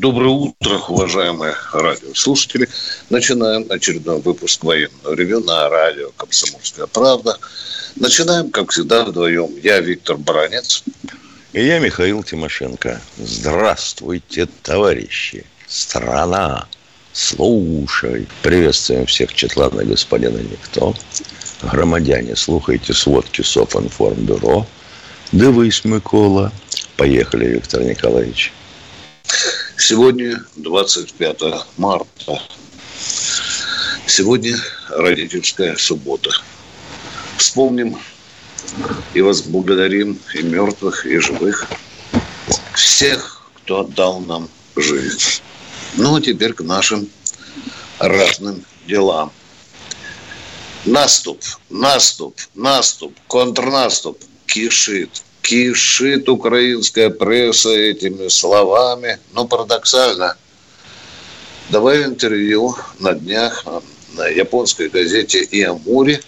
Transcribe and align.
Доброе 0.00 0.28
утро, 0.28 0.78
уважаемые 0.86 1.56
радиослушатели. 1.72 2.68
Начинаем 3.10 3.66
очередной 3.68 4.20
выпуск 4.20 4.62
военного 4.62 5.12
ревю 5.12 5.40
на 5.40 5.68
радио 5.68 6.12
«Комсомольская 6.16 6.86
правда». 6.86 7.36
Начинаем, 7.96 8.52
как 8.52 8.70
всегда, 8.70 9.04
вдвоем. 9.04 9.50
Я 9.60 9.80
Виктор 9.80 10.16
Баранец. 10.16 10.84
И 11.52 11.66
я 11.66 11.80
Михаил 11.80 12.22
Тимошенко. 12.22 13.00
Здравствуйте, 13.16 14.46
товарищи. 14.62 15.44
Страна, 15.66 16.68
слушай. 17.12 18.28
Приветствуем 18.42 19.04
всех 19.06 19.34
Четлана 19.34 19.84
господина 19.84 20.38
Никто. 20.38 20.94
Громадяне, 21.60 22.36
слухайте 22.36 22.94
сводки 22.94 23.42
Софинформбюро. 23.42 24.64
Дивись, 25.32 25.84
Микола. 25.84 26.52
Поехали, 26.96 27.46
Виктор 27.46 27.82
Николаевич. 27.82 28.52
Сегодня 29.76 30.44
25 30.56 31.40
марта. 31.76 32.42
Сегодня 34.06 34.56
родительская 34.90 35.76
суббота. 35.76 36.30
Вспомним 37.36 37.98
и 39.14 39.20
возблагодарим 39.20 40.18
и 40.34 40.42
мертвых, 40.42 41.06
и 41.06 41.18
живых. 41.18 41.66
Всех, 42.74 43.50
кто 43.56 43.80
отдал 43.80 44.20
нам 44.20 44.48
жизнь. 44.76 45.42
Ну, 45.96 46.16
а 46.16 46.20
теперь 46.20 46.52
к 46.52 46.60
нашим 46.60 47.08
разным 47.98 48.64
делам. 48.86 49.32
Наступ, 50.84 51.42
наступ, 51.70 52.38
наступ, 52.54 53.14
контрнаступ 53.26 54.22
кишит 54.46 55.22
кишит 55.48 56.28
украинская 56.28 57.08
пресса 57.08 57.70
этими 57.70 58.28
словами. 58.28 59.18
Но 59.32 59.46
парадоксально. 59.46 60.36
Давай 61.70 62.04
интервью 62.04 62.76
на 62.98 63.14
днях 63.14 63.64
на 64.12 64.26
японской 64.26 64.90
газете 64.90 65.46
«Иамури» 65.50 66.20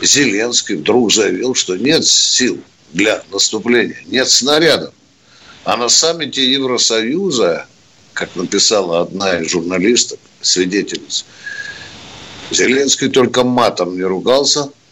Зеленский 0.00 0.76
вдруг 0.76 1.12
заявил, 1.12 1.54
что 1.54 1.76
нет 1.76 2.06
сил 2.06 2.58
для 2.94 3.22
наступления, 3.30 4.02
нет 4.06 4.30
снарядов. 4.30 4.94
А 5.64 5.76
на 5.76 5.90
саммите 5.90 6.50
Евросоюза, 6.50 7.66
как 8.14 8.34
написала 8.34 9.02
одна 9.02 9.40
из 9.40 9.50
журналисток, 9.50 10.18
свидетельниц, 10.40 11.26
Зеленский 12.50 13.10
только 13.10 13.44
матом 13.44 13.94
не 13.94 14.04
ругался– 14.04 14.70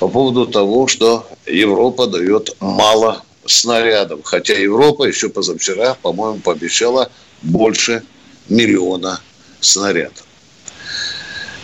по 0.00 0.08
поводу 0.08 0.46
того, 0.46 0.88
что 0.88 1.28
Европа 1.46 2.06
дает 2.06 2.56
мало 2.58 3.22
снарядов. 3.44 4.20
Хотя 4.24 4.54
Европа 4.54 5.04
еще 5.04 5.28
позавчера, 5.28 5.94
по-моему, 6.02 6.40
пообещала 6.40 7.12
больше 7.42 8.02
миллиона 8.48 9.20
снарядов. 9.60 10.24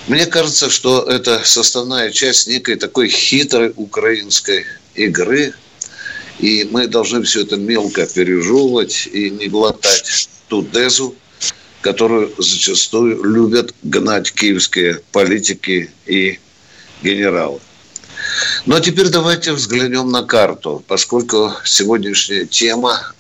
Мне 0.07 0.27
кажется, 0.27 0.69
что 0.71 1.03
это 1.03 1.41
составная 1.45 2.11
часть 2.11 2.47
некой 2.47 2.77
такой 2.77 3.09
хитрой 3.09 3.73
украинской 3.75 4.67
игры, 4.95 5.55
и 6.39 6.69
мы 6.71 6.87
должны 6.87 7.23
все 7.23 7.43
это 7.43 7.57
мелко 7.57 8.07
пережевывать 8.07 9.09
и 9.11 9.31
не 9.31 9.49
глотать 9.49 10.29
ту 10.49 10.63
дезу, 10.63 11.17
которую 11.81 12.35
зачастую 12.37 13.25
любят 13.25 13.75
гнать 13.83 14.31
киевские 14.31 15.01
политики 15.11 15.91
и 16.05 16.39
генералы. 17.03 17.61
Ну 18.67 18.77
а 18.77 18.81
теперь 18.81 19.09
давайте 19.09 19.53
взглянем 19.53 20.11
на 20.11 20.23
карту, 20.23 20.83
поскольку 20.87 21.53
сегодняшняя 21.65 22.47
тема, 22.47 23.13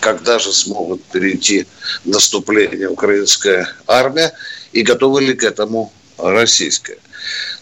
когда 0.00 0.38
же 0.38 0.52
смогут 0.52 1.02
перейти 1.04 1.66
наступление 2.04 2.88
украинская 2.88 3.68
армия 3.86 4.32
и 4.72 4.82
готова 4.82 5.20
ли 5.20 5.34
к 5.34 5.44
этому 5.44 5.92
российская. 6.18 6.98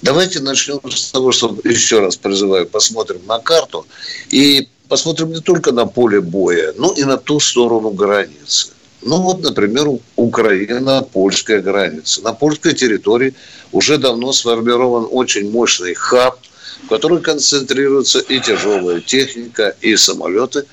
Давайте 0.00 0.40
начнем 0.40 0.80
с 0.90 1.10
того, 1.10 1.32
что 1.32 1.56
еще 1.64 2.00
раз 2.00 2.16
призываю, 2.16 2.66
посмотрим 2.66 3.20
на 3.26 3.38
карту 3.38 3.86
и 4.30 4.68
посмотрим 4.88 5.32
не 5.32 5.40
только 5.40 5.72
на 5.72 5.86
поле 5.86 6.20
боя, 6.20 6.72
но 6.76 6.92
и 6.92 7.04
на 7.04 7.18
ту 7.18 7.40
сторону 7.40 7.90
границы. 7.90 8.68
Ну 9.02 9.18
вот, 9.18 9.42
например, 9.42 9.86
Украина-польская 10.16 11.60
граница. 11.60 12.22
На 12.22 12.32
польской 12.32 12.74
территории 12.74 13.34
уже 13.72 13.98
давно 13.98 14.32
сформирован 14.32 15.06
очень 15.10 15.50
мощный 15.50 15.94
хаб– 15.94 16.38
в 16.84 16.88
которой 16.88 17.20
концентрируется 17.20 18.20
и 18.20 18.40
тяжелая 18.40 19.00
техника, 19.00 19.74
и 19.80 19.96
самолеты. 19.96 20.64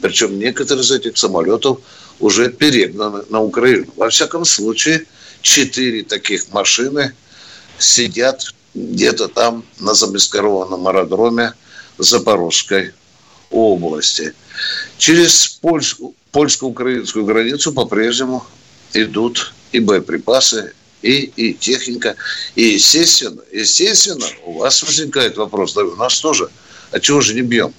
Причем 0.00 0.38
некоторые 0.38 0.84
из 0.84 0.90
этих 0.90 1.16
самолетов 1.16 1.80
уже 2.20 2.50
перегнаны 2.50 3.24
на 3.30 3.42
Украину. 3.42 3.86
Во 3.96 4.08
всяком 4.08 4.44
случае, 4.44 5.06
четыре 5.42 6.02
таких 6.02 6.52
машины 6.52 7.14
сидят 7.78 8.54
где-то 8.74 9.28
там 9.28 9.64
на 9.80 9.94
замаскированном 9.94 10.86
аэродроме 10.86 11.54
Запорожской 11.98 12.92
области. 13.50 14.34
Через 14.98 15.58
польско-украинскую 16.30 17.24
границу 17.24 17.72
по-прежнему 17.72 18.44
идут 18.92 19.52
и 19.72 19.80
боеприпасы, 19.80 20.74
и, 21.06 21.32
и 21.36 21.54
техника. 21.54 22.16
И 22.56 22.62
естественно, 22.62 23.42
естественно, 23.52 24.26
у 24.44 24.58
вас 24.58 24.82
возникает 24.82 25.36
вопрос, 25.36 25.72
да, 25.74 25.82
у 25.82 25.96
нас 25.96 26.20
тоже, 26.20 26.48
а 26.90 27.00
чего 27.00 27.20
же 27.20 27.34
не 27.34 27.42
бьем? 27.42 27.72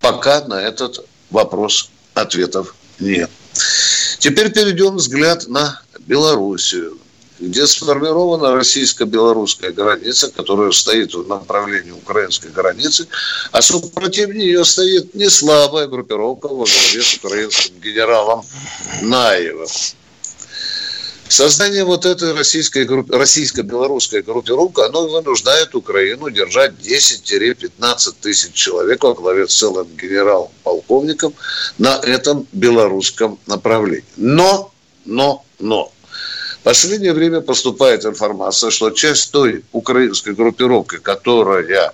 Пока 0.00 0.44
на 0.44 0.60
этот 0.60 1.04
вопрос 1.30 1.90
ответов 2.14 2.74
нет. 2.98 3.30
Теперь 4.18 4.50
перейдем 4.52 4.96
взгляд 4.96 5.46
на 5.48 5.80
Белоруссию, 6.00 6.98
где 7.38 7.66
сформирована 7.66 8.52
российско-белорусская 8.52 9.70
граница, 9.70 10.30
которая 10.30 10.72
стоит 10.72 11.14
в 11.14 11.26
направлении 11.28 11.92
украинской 11.92 12.48
границы, 12.50 13.06
а 13.52 13.62
супротив 13.62 14.34
нее 14.34 14.64
стоит 14.64 15.14
не 15.14 15.30
слабая 15.30 15.86
группировка 15.86 16.48
во 16.48 16.64
главе 16.64 17.02
с 17.02 17.14
украинским 17.14 17.78
генералом 17.80 18.44
Наевым. 19.02 19.68
Создание 21.28 21.84
вот 21.84 22.06
этой 22.06 22.32
российской, 22.32 22.86
российско-белорусской 22.86 24.22
группировки, 24.22 24.80
оно 24.80 25.06
вынуждает 25.06 25.74
Украину 25.74 26.30
держать 26.30 26.72
10-15 26.82 28.14
тысяч 28.20 28.54
человек 28.54 29.04
во 29.04 29.12
главе 29.12 29.46
с 29.46 29.54
целым 29.54 29.86
генерал-полковником 29.94 31.34
на 31.76 31.96
этом 31.96 32.46
белорусском 32.52 33.38
направлении. 33.46 34.06
Но, 34.16 34.72
но, 35.04 35.44
но, 35.58 35.92
в 36.60 36.64
последнее 36.64 37.12
время 37.12 37.42
поступает 37.42 38.06
информация, 38.06 38.70
что 38.70 38.90
часть 38.90 39.30
той 39.30 39.64
украинской 39.72 40.34
группировки, 40.34 40.96
которая 40.96 41.92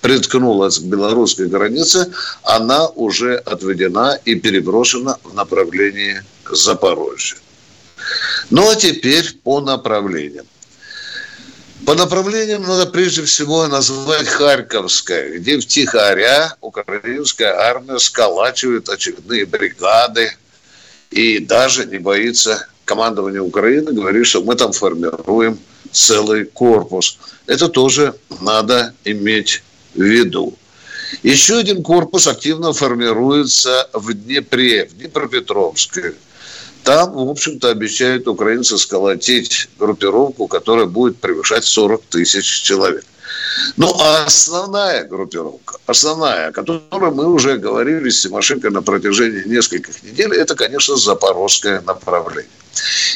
приткнулась 0.00 0.80
к 0.80 0.82
белорусской 0.82 1.46
границе, 1.46 2.12
она 2.42 2.88
уже 2.88 3.36
отведена 3.36 4.18
и 4.24 4.34
переброшена 4.34 5.18
в 5.22 5.34
направлении 5.34 6.22
Запорожья. 6.50 7.38
Ну 8.52 8.68
а 8.68 8.76
теперь 8.76 9.32
по 9.44 9.62
направлениям. 9.62 10.46
По 11.86 11.94
направлениям 11.94 12.62
надо 12.64 12.84
прежде 12.84 13.22
всего 13.22 13.66
назвать 13.66 14.28
Харьковское, 14.28 15.38
где 15.38 15.58
втихаря 15.58 16.54
украинская 16.60 17.54
армия 17.58 17.98
сколачивает 17.98 18.90
очередные 18.90 19.46
бригады 19.46 20.36
и 21.10 21.38
даже 21.38 21.86
не 21.86 21.96
боится 21.96 22.68
командования 22.84 23.40
Украины, 23.40 23.90
говорит, 23.90 24.26
что 24.26 24.42
мы 24.42 24.54
там 24.54 24.72
формируем 24.72 25.58
целый 25.90 26.44
корпус. 26.44 27.18
Это 27.46 27.70
тоже 27.70 28.14
надо 28.42 28.92
иметь 29.04 29.62
в 29.94 30.02
виду. 30.02 30.58
Еще 31.22 31.56
один 31.56 31.82
корпус 31.82 32.26
активно 32.26 32.74
формируется 32.74 33.88
в 33.94 34.12
Днепре, 34.12 34.84
в 34.84 34.98
Днепропетровске– 34.98 36.12
там, 36.84 37.12
в 37.12 37.30
общем-то, 37.30 37.70
обещают 37.70 38.26
украинцы 38.28 38.78
сколотить 38.78 39.68
группировку, 39.78 40.46
которая 40.46 40.86
будет 40.86 41.18
превышать 41.18 41.64
40 41.64 42.02
тысяч 42.04 42.62
человек. 42.62 43.04
Ну, 43.76 43.94
а 44.00 44.24
основная 44.24 45.04
группировка, 45.04 45.78
основная, 45.86 46.48
о 46.48 46.52
которой 46.52 47.10
мы 47.12 47.26
уже 47.26 47.58
говорили 47.58 48.08
с 48.10 48.22
Тимошенко 48.22 48.70
на 48.70 48.82
протяжении 48.82 49.44
нескольких 49.46 50.02
недель, 50.02 50.34
это, 50.34 50.54
конечно, 50.54 50.96
запорожское 50.96 51.80
направление. 51.82 52.50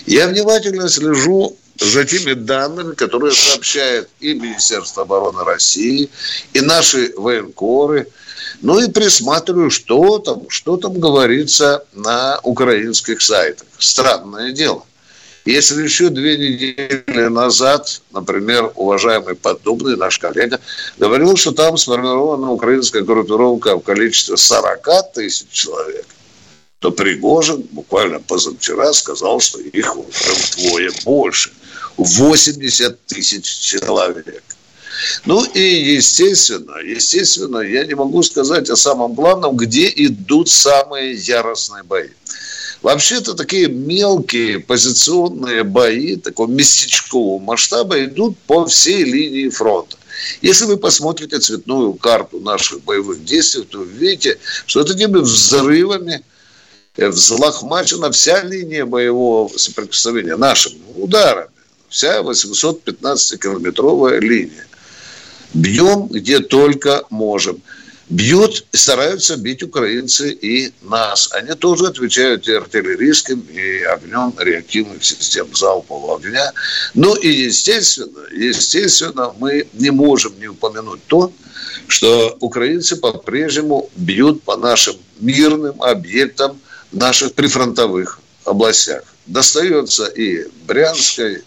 Я 0.07 0.29
внимательно 0.29 0.89
слежу 0.89 1.57
за 1.79 2.05
теми 2.05 2.35
данными, 2.35 2.95
которые 2.95 3.33
сообщает 3.33 4.09
и 4.21 4.35
Министерство 4.35 5.03
обороны 5.03 5.45
России, 5.45 6.11
и 6.53 6.61
наши 6.61 7.13
военкоры, 7.17 8.09
ну 8.63 8.79
и 8.81 8.91
присматриваю, 8.91 9.71
что 9.71 10.19
там, 10.19 10.49
что 10.49 10.77
там 10.77 10.99
говорится 10.99 11.85
на 11.95 12.41
украинских 12.43 13.21
сайтах. 13.21 13.67
Странное 13.79 14.53
дело. 14.53 14.85
Если 15.45 15.85
еще 15.85 16.09
две 16.09 16.37
недели 16.37 17.29
назад, 17.29 18.03
например, 18.11 18.73
уважаемый 18.75 19.37
Поддубный, 19.37 19.97
наш 19.97 20.19
коллега, 20.19 20.61
говорил, 20.99 21.37
что 21.37 21.53
там 21.53 21.77
сформирована 21.77 22.51
украинская 22.51 23.03
группировка 23.03 23.77
в 23.77 23.81
количестве 23.81 24.37
40 24.37 25.13
тысяч 25.15 25.47
человек, 25.51 26.07
то 26.81 26.91
Пригожин 26.91 27.63
буквально 27.71 28.19
позавчера 28.19 28.93
сказал, 28.93 29.39
что 29.39 29.61
их 29.61 29.97
уже 29.97 30.35
вдвое 30.35 30.91
больше. 31.05 31.53
80 31.97 33.07
тысяч 33.07 33.47
человек. 33.47 34.43
Ну 35.25 35.45
и 35.45 35.95
естественно, 35.95 36.77
естественно, 36.85 37.59
я 37.59 37.85
не 37.85 37.95
могу 37.95 38.23
сказать 38.23 38.71
о 38.71 38.77
самом 38.77 39.15
главном, 39.15 39.57
где 39.57 39.93
идут 39.95 40.49
самые 40.49 41.15
яростные 41.15 41.83
бои. 41.83 42.09
Вообще-то 42.83 43.35
такие 43.35 43.69
мелкие 43.69 44.61
позиционные 44.61 45.65
бои 45.65 46.17
такого 46.17 46.47
местечкового 46.47 47.43
масштаба 47.43 48.05
идут 48.05 48.37
по 48.47 48.67
всей 48.67 49.05
линии 49.05 49.49
фронта. 49.49 49.97
Если 50.41 50.65
вы 50.65 50.77
посмотрите 50.77 51.39
цветную 51.39 51.95
карту 51.95 52.41
наших 52.41 52.83
боевых 52.83 53.25
действий, 53.25 53.65
то 53.65 53.79
вы 53.79 53.87
видите, 53.87 54.39
что 54.67 54.85
такими 54.85 55.19
взрывами 55.19 56.23
взлохмачена 56.97 58.11
вся 58.13 58.43
линия 58.43 58.87
боевого 58.87 59.49
соприкосновения 59.57 60.37
нашими 60.37 60.81
ударами. 60.97 61.51
Вся 61.89 62.21
815-километровая 62.21 64.21
линия. 64.21 64.67
Бьем 65.55 66.07
где 66.09 66.41
только 66.41 67.05
можем. 67.11 67.63
Бьют 68.09 68.65
стараются 68.71 69.37
бить 69.37 69.65
украинцы 69.65 70.31
и 70.31 70.73
нас. 70.83 71.29
Они 71.33 71.55
тоже 71.55 71.89
отвечают 71.89 72.47
и 72.47 72.53
артиллерийским, 72.53 73.41
и 73.41 73.83
огнем 73.83 74.33
реактивных 74.39 75.05
систем 75.05 75.49
залпового 75.53 76.17
огня. 76.17 76.53
Ну 76.95 77.17
и 77.17 77.29
естественно, 77.29 78.21
естественно, 78.33 79.35
мы 79.39 79.67
не 79.73 79.91
можем 79.91 80.39
не 80.39 80.47
упомянуть 80.47 81.05
то, 81.09 81.33
что 81.89 82.37
украинцы 82.41 82.95
по-прежнему 82.97 83.91
бьют 83.97 84.43
по 84.45 84.57
нашим 84.57 84.97
мирным 85.19 85.83
объектам 85.83 86.61
наших 86.93 87.35
прифронтовых 87.35 88.21
областях. 88.45 89.03
Достается 89.27 90.07
и 90.07 90.47
Брянской, 90.67 91.43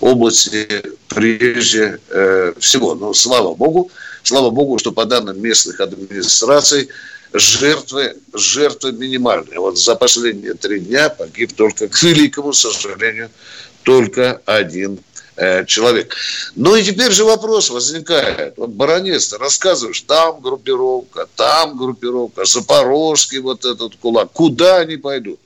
области 0.00 0.82
прежде 1.08 2.00
э, 2.08 2.52
всего. 2.58 2.94
Но 2.94 3.12
слава 3.14 3.54
богу, 3.54 3.90
слава 4.22 4.50
богу, 4.50 4.78
что 4.78 4.92
по 4.92 5.04
данным 5.04 5.40
местных 5.40 5.80
администраций 5.80 6.88
жертвы, 7.32 8.16
жертвы 8.32 8.92
минимальные. 8.92 9.60
Вот 9.60 9.78
за 9.78 9.94
последние 9.94 10.54
три 10.54 10.80
дня 10.80 11.08
погиб 11.08 11.52
только, 11.52 11.88
к 11.88 12.02
великому 12.02 12.52
сожалению, 12.52 13.30
только 13.82 14.40
один 14.46 14.98
э, 15.36 15.64
человек. 15.66 16.14
Ну 16.56 16.74
и 16.74 16.82
теперь 16.82 17.12
же 17.12 17.24
вопрос 17.24 17.70
возникает. 17.70 18.54
Вот 18.56 18.70
баронец, 18.70 19.32
рассказываешь, 19.32 20.00
там 20.02 20.40
группировка, 20.40 21.28
там 21.36 21.76
группировка, 21.76 22.44
Запорожский 22.44 23.38
вот 23.38 23.64
этот 23.64 23.96
кулак. 23.96 24.32
Куда 24.32 24.78
они 24.78 24.96
пойдут? 24.96 25.40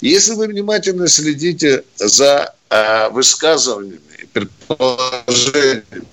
Если 0.00 0.34
вы 0.34 0.48
внимательно 0.48 1.06
следите 1.06 1.84
за 1.96 2.54
э, 2.70 3.08
высказываниями, 3.10 4.00
предположениями 4.32 6.06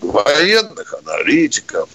военных 0.00 0.94
аналитиков, 0.94 1.88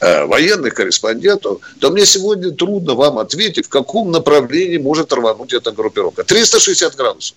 э, 0.00 0.24
военных 0.24 0.74
корреспондентов, 0.74 1.60
то 1.80 1.90
мне 1.90 2.04
сегодня 2.06 2.50
трудно 2.50 2.94
вам 2.94 3.18
ответить, 3.18 3.66
в 3.66 3.68
каком 3.68 4.10
направлении 4.10 4.78
может 4.78 5.12
рвануть 5.12 5.52
эта 5.52 5.70
группировка. 5.70 6.24
360 6.24 6.96
градусов. 6.96 7.36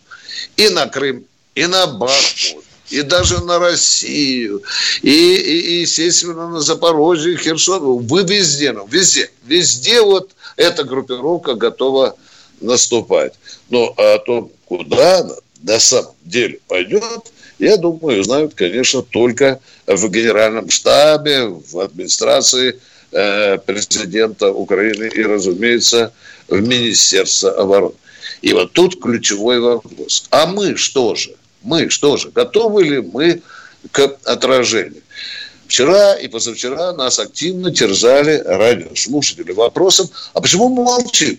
И 0.57 0.69
на 0.69 0.88
Крым, 0.88 1.25
и 1.56 1.68
на 1.68 1.86
Бахмут, 1.88 2.63
и 2.89 3.01
даже 3.04 3.44
на 3.44 3.60
Россию, 3.60 4.63
и, 5.01 5.36
и, 5.36 5.60
и 5.60 5.81
естественно, 5.81 6.50
на 6.50 6.62
Запорожье, 6.62 7.38
Херсон. 7.38 8.06
Вы 8.07 8.24
везде, 8.24 8.72
ну, 8.72 8.88
везде, 8.88 9.30
везде 9.45 10.01
вот 10.01 10.31
эта 10.57 10.84
группировка 10.84 11.54
готова 11.54 12.16
наступать. 12.60 13.34
Но 13.69 13.94
о 13.98 14.18
том, 14.19 14.51
куда 14.66 15.19
она 15.19 15.36
на 15.63 15.80
самом 15.80 16.16
деле 16.24 16.60
пойдет, 16.68 17.31
я 17.60 17.78
думаю, 17.78 18.24
знают, 18.24 18.56
конечно, 18.56 19.02
только 19.02 19.60
в 19.86 20.10
Генеральном 20.10 20.69
штабе, 20.69 21.46
в 21.46 21.80
администрации 21.80 22.80
э, 23.12 23.58
президента 23.60 24.52
Украины 24.52 25.10
и, 25.13 25.22
разумеется, 25.22 26.12
в 26.48 26.60
Министерстве 26.62 27.50
обороны. 27.50 27.94
И 28.42 28.54
вот 28.54 28.74
тут 28.74 29.00
ключевой 29.00 29.60
вопрос. 29.60 30.25
А 30.31 30.48
мы 30.48 30.75
что 30.75 31.16
же? 31.16 31.36
Мы 31.62 31.90
что 31.90 32.18
же? 32.18 32.31
Готовы 32.31 32.84
ли 32.84 33.02
мы 33.02 33.42
к 33.92 34.18
отражению? 34.24 35.04
Вчера 35.68 36.16
и 36.16 36.28
позавчера 36.28 36.94
нас 36.94 37.19
активно 37.19 37.72
терзали 37.72 38.42
радиослушатели 38.44 39.52
вопросом, 39.52 40.10
а 40.34 40.42
почему 40.42 40.69
мы 40.69 40.84
молчим? 40.84 41.38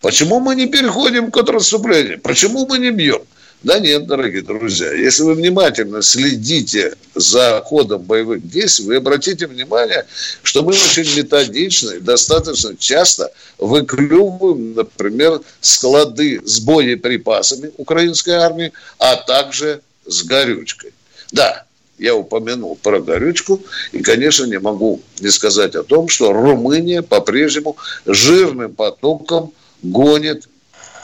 Почему 0.00 0.40
мы 0.40 0.56
не 0.56 0.66
переходим 0.66 1.30
к 1.30 1.34
контрнаступлению? 1.34 2.20
Почему 2.20 2.66
мы 2.66 2.78
не 2.78 2.90
бьем? 2.90 3.22
Да 3.62 3.78
нет, 3.78 4.06
дорогие 4.06 4.42
друзья, 4.42 4.92
если 4.92 5.22
вы 5.22 5.34
внимательно 5.34 6.02
следите 6.02 6.94
за 7.14 7.62
ходом 7.64 8.02
боевых 8.02 8.48
действий, 8.48 8.86
вы 8.86 8.96
обратите 8.96 9.46
внимание, 9.46 10.04
что 10.42 10.62
мы 10.62 10.72
очень 10.72 11.16
методично 11.16 11.90
и 11.90 12.00
достаточно 12.00 12.76
часто 12.76 13.32
выклювываем, 13.58 14.74
например, 14.74 15.42
склады 15.60 16.40
с 16.44 16.58
боеприпасами 16.58 17.70
украинской 17.76 18.30
армии, 18.30 18.72
а 18.98 19.14
также 19.14 19.80
с 20.06 20.24
горючкой. 20.24 20.92
Да, 21.30 21.64
я 21.98 22.16
упомянул 22.16 22.74
про 22.74 23.00
горючку, 23.00 23.62
и, 23.92 24.02
конечно, 24.02 24.44
не 24.44 24.58
могу 24.58 25.02
не 25.20 25.30
сказать 25.30 25.76
о 25.76 25.84
том, 25.84 26.08
что 26.08 26.32
Румыния 26.32 27.02
по-прежнему 27.02 27.76
жирным 28.06 28.74
потоком 28.74 29.52
гонит 29.82 30.48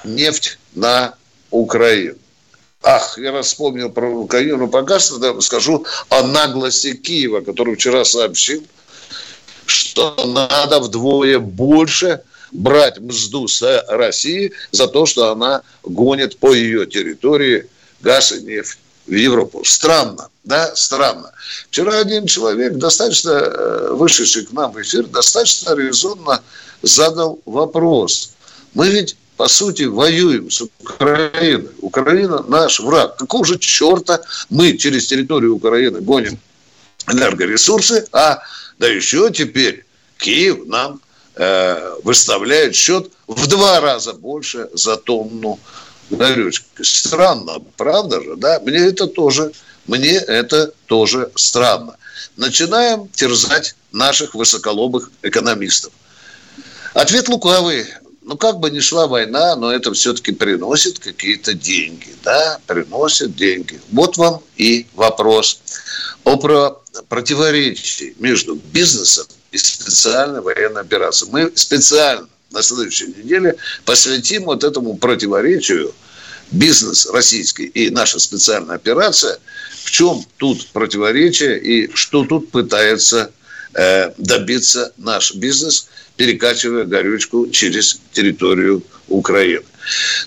нефть 0.03 0.59
на 0.75 1.15
Украину. 1.53 2.17
Ах, 2.83 3.19
я 3.19 3.33
раз 3.33 3.49
вспомнил 3.49 3.91
про 3.91 4.09
Украину, 4.09 4.69
пока 4.69 4.99
что 4.99 5.41
скажу 5.41 5.85
о 6.09 6.23
наглости 6.23 6.95
Киева, 6.95 7.41
который 7.41 7.75
вчера 7.75 8.05
сообщил, 8.05 8.65
что 9.67 10.15
надо 10.25 10.79
вдвое 10.81 11.39
больше 11.39 12.23
брать 12.53 12.99
мзду 12.99 13.49
с 13.49 13.85
России 13.89 14.53
за 14.71 14.87
то, 14.87 15.07
что 15.07 15.31
она 15.33 15.63
гонит 15.83 16.39
по 16.39 16.55
ее 16.55 16.87
территории 16.87 17.69
газ 18.01 18.33
и 18.33 18.43
нефть 18.43 18.79
в 19.07 19.13
Европу. 19.13 19.65
Странно, 19.65 20.29
да, 20.45 20.75
странно. 20.77 21.33
Вчера 21.71 21.99
один 21.99 22.27
человек, 22.27 22.75
достаточно 22.75 23.31
э, 23.31 23.93
вышедший 23.93 24.47
к 24.47 24.53
нам 24.53 24.73
в 24.73 24.81
эфир, 24.81 25.05
достаточно 25.07 25.75
резонно 25.75 26.43
задал 26.83 27.41
вопрос. 27.45 28.33
Мы 28.75 28.89
ведь 28.89 29.17
по 29.39 29.47
сути, 29.47 29.85
воюем 29.85 30.51
с 30.51 30.61
Украиной. 30.81 31.71
Украина 31.81 32.43
наш 32.49 32.81
враг. 32.81 33.17
Какого 33.17 33.45
же 33.45 33.57
черта 33.57 34.21
мы 34.51 34.77
через 34.77 35.07
территорию 35.07 35.55
Украины 35.55 36.01
гоним 36.01 36.39
энергоресурсы, 37.07 38.05
а 38.11 38.43
да 38.81 38.89
еще 38.89 39.31
теперь 39.31 39.87
Киев 40.19 40.67
нам 40.67 41.01
э, 41.37 41.95
выставляет 42.03 42.75
счет 42.75 43.13
в 43.29 43.47
два 43.47 43.81
раза 43.81 44.13
больше 44.13 44.69
за 44.75 44.97
тонну 44.97 45.61
горючки. 46.11 46.83
Странно, 46.83 47.63
правда 47.77 48.21
же, 48.21 48.35
да? 48.35 48.59
Мне 48.59 48.79
это 48.79 49.07
тоже, 49.07 49.53
мне 49.87 50.15
это 50.17 50.73
тоже 50.87 51.31
странно. 51.37 51.95
Начинаем 52.37 53.07
терзать 53.07 53.77
наших 53.93 54.35
высоколобых 54.35 55.13
экономистов. 55.23 55.93
Ответ 56.93 57.29
лукавый 57.29 57.87
ну, 58.29 58.37
как 58.37 58.61
бы 58.61 58.71
ни 58.71 58.79
шла 58.79 59.07
война, 59.07 59.57
но 59.57 59.73
это 59.73 59.93
все-таки 59.95 60.33
приносит 60.33 60.99
какие-то 60.99 61.55
деньги, 61.55 62.15
да, 62.23 62.61
приносит 62.67 63.35
деньги. 63.35 63.81
Вот 63.91 64.19
вам 64.19 64.43
и 64.59 64.87
вопрос 64.95 65.61
о 66.25 66.37
про 66.37 66.79
противоречии 67.09 68.15
между 68.19 68.57
бизнесом 68.57 69.27
и 69.51 69.57
специальной 69.57 70.43
военной 70.43 70.83
операцией. 70.83 71.31
Мы 71.33 71.53
специально 71.55 72.29
на 72.51 72.63
следующей 72.63 73.07
неделе 73.07 73.57
посвятим 73.87 74.45
вот 74.45 74.63
этому 74.63 74.99
противоречию 74.99 75.95
бизнес 76.51 77.07
российский 77.07 77.65
и 77.65 77.89
наша 77.89 78.19
специальная 78.19 78.77
операция, 78.77 79.39
в 79.85 79.91
чем 79.91 80.23
тут 80.37 80.67
противоречие 80.69 81.59
и 81.59 81.91
что 81.95 82.27
тут 82.27 82.51
пытается 82.51 83.33
добиться 84.17 84.93
наш 84.97 85.35
бизнес, 85.35 85.89
перекачивая 86.17 86.85
горючку 86.85 87.49
через 87.51 88.01
территорию 88.13 88.83
Украины. 89.09 89.65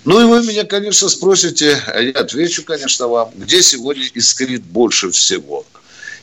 Ну 0.06 0.22
и 0.22 0.26
вы 0.26 0.46
меня, 0.46 0.64
конечно, 0.64 1.10
спросите, 1.10 1.82
а 1.88 2.00
я 2.02 2.12
отвечу, 2.12 2.64
конечно, 2.64 3.08
вам, 3.08 3.32
где 3.36 3.62
сегодня 3.62 4.10
искрит 4.14 4.64
больше 4.64 5.12
всего. 5.12 5.66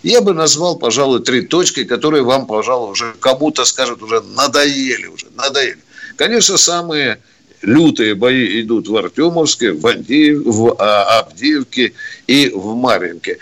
Я 0.03 0.21
бы 0.21 0.33
назвал, 0.33 0.77
пожалуй, 0.77 1.23
три 1.23 1.43
точки, 1.43 1.85
которые 1.85 2.23
вам, 2.23 2.47
пожалуй, 2.47 2.93
уже 2.93 3.15
кому-то 3.21 3.65
скажут, 3.65 4.03
уже 4.03 4.21
надоели 4.21 5.07
уже, 5.07 5.27
надоели. 5.35 5.79
Конечно, 6.17 6.57
самые 6.57 7.21
лютые 7.62 8.15
бои 8.15 8.61
идут 8.61 8.88
в 8.88 8.97
Артемовске, 8.97 9.73
в, 9.73 9.87
Андеев, 9.87 10.43
в 10.45 10.77
а, 10.79 11.21
Авдеевке 11.21 11.93
и 12.27 12.50
в 12.50 12.75
Маринке. 12.75 13.38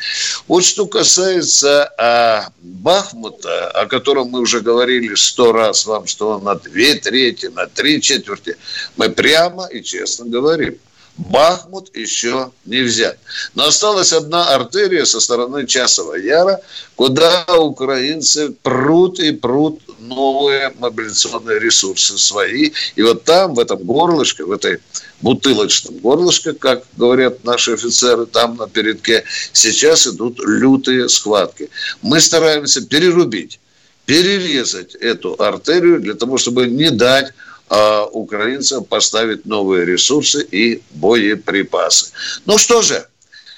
Вот 0.49 0.65
что 0.65 0.87
касается 0.87 1.91
а, 1.99 2.49
Бахмута, 2.61 3.71
о 3.71 3.87
котором 3.87 4.29
мы 4.29 4.41
уже 4.41 4.61
говорили 4.61 5.15
сто 5.15 5.53
раз 5.53 5.87
вам, 5.87 6.07
что 6.07 6.31
он 6.31 6.45
на 6.45 6.55
две 6.55 6.95
трети, 6.95 7.47
на 7.47 7.67
три 7.67 8.01
четверти, 8.01 8.57
мы 8.97 9.09
прямо 9.09 9.67
и 9.67 9.83
честно 9.83 10.27
говорим. 10.27 10.77
Бахмут 11.17 11.97
еще 11.97 12.53
не 12.67 12.83
взят. 12.83 13.19
Но 13.55 13.67
осталась 13.67 14.13
одна 14.13 14.55
артерия 14.55 15.05
со 15.07 15.21
стороны 15.21 15.67
Часова 15.67 16.15
Яра, 16.15 16.61
куда 16.95 17.47
украинцы 17.59 18.51
прут 18.63 19.19
и 19.19 19.33
прут 19.33 19.81
новые 19.99 20.73
мобилизационные 20.79 21.59
ресурсы 21.59 22.19
свои. 22.19 22.71
И 22.95 23.03
вот 23.03 23.25
там, 23.25 23.55
в 23.55 23.61
этом 23.61 23.79
горлышке, 23.79 24.45
в 24.45 24.53
этой 24.53 24.79
бутылочном 25.21 25.99
горлышке, 25.99 26.53
как 26.53 26.85
говорят 26.97 27.45
наши 27.45 27.73
офицеры, 27.73 28.27
там 28.27 28.57
на 28.57 28.69
передке, 28.69 29.25
сейчас 29.53 30.07
идут 30.07 30.41
лютые 30.41 31.09
схватки. 31.09 31.71
Мы 32.03 32.21
стараемся 32.21 32.85
перерубить, 32.87 33.61
перерезать 34.05 34.95
эту 34.95 35.35
артерию 35.41 36.01
для 36.01 36.15
того, 36.15 36.39
чтобы 36.39 36.67
не 36.67 36.91
дать 36.91 37.33
а 37.69 38.05
украинцам 38.05 38.85
поставить 38.85 39.45
новые 39.45 39.85
ресурсы 39.85 40.47
и 40.53 40.83
боеприпасы. 40.93 42.13
Ну 42.45 42.59
что 42.59 42.81
же, 42.81 43.09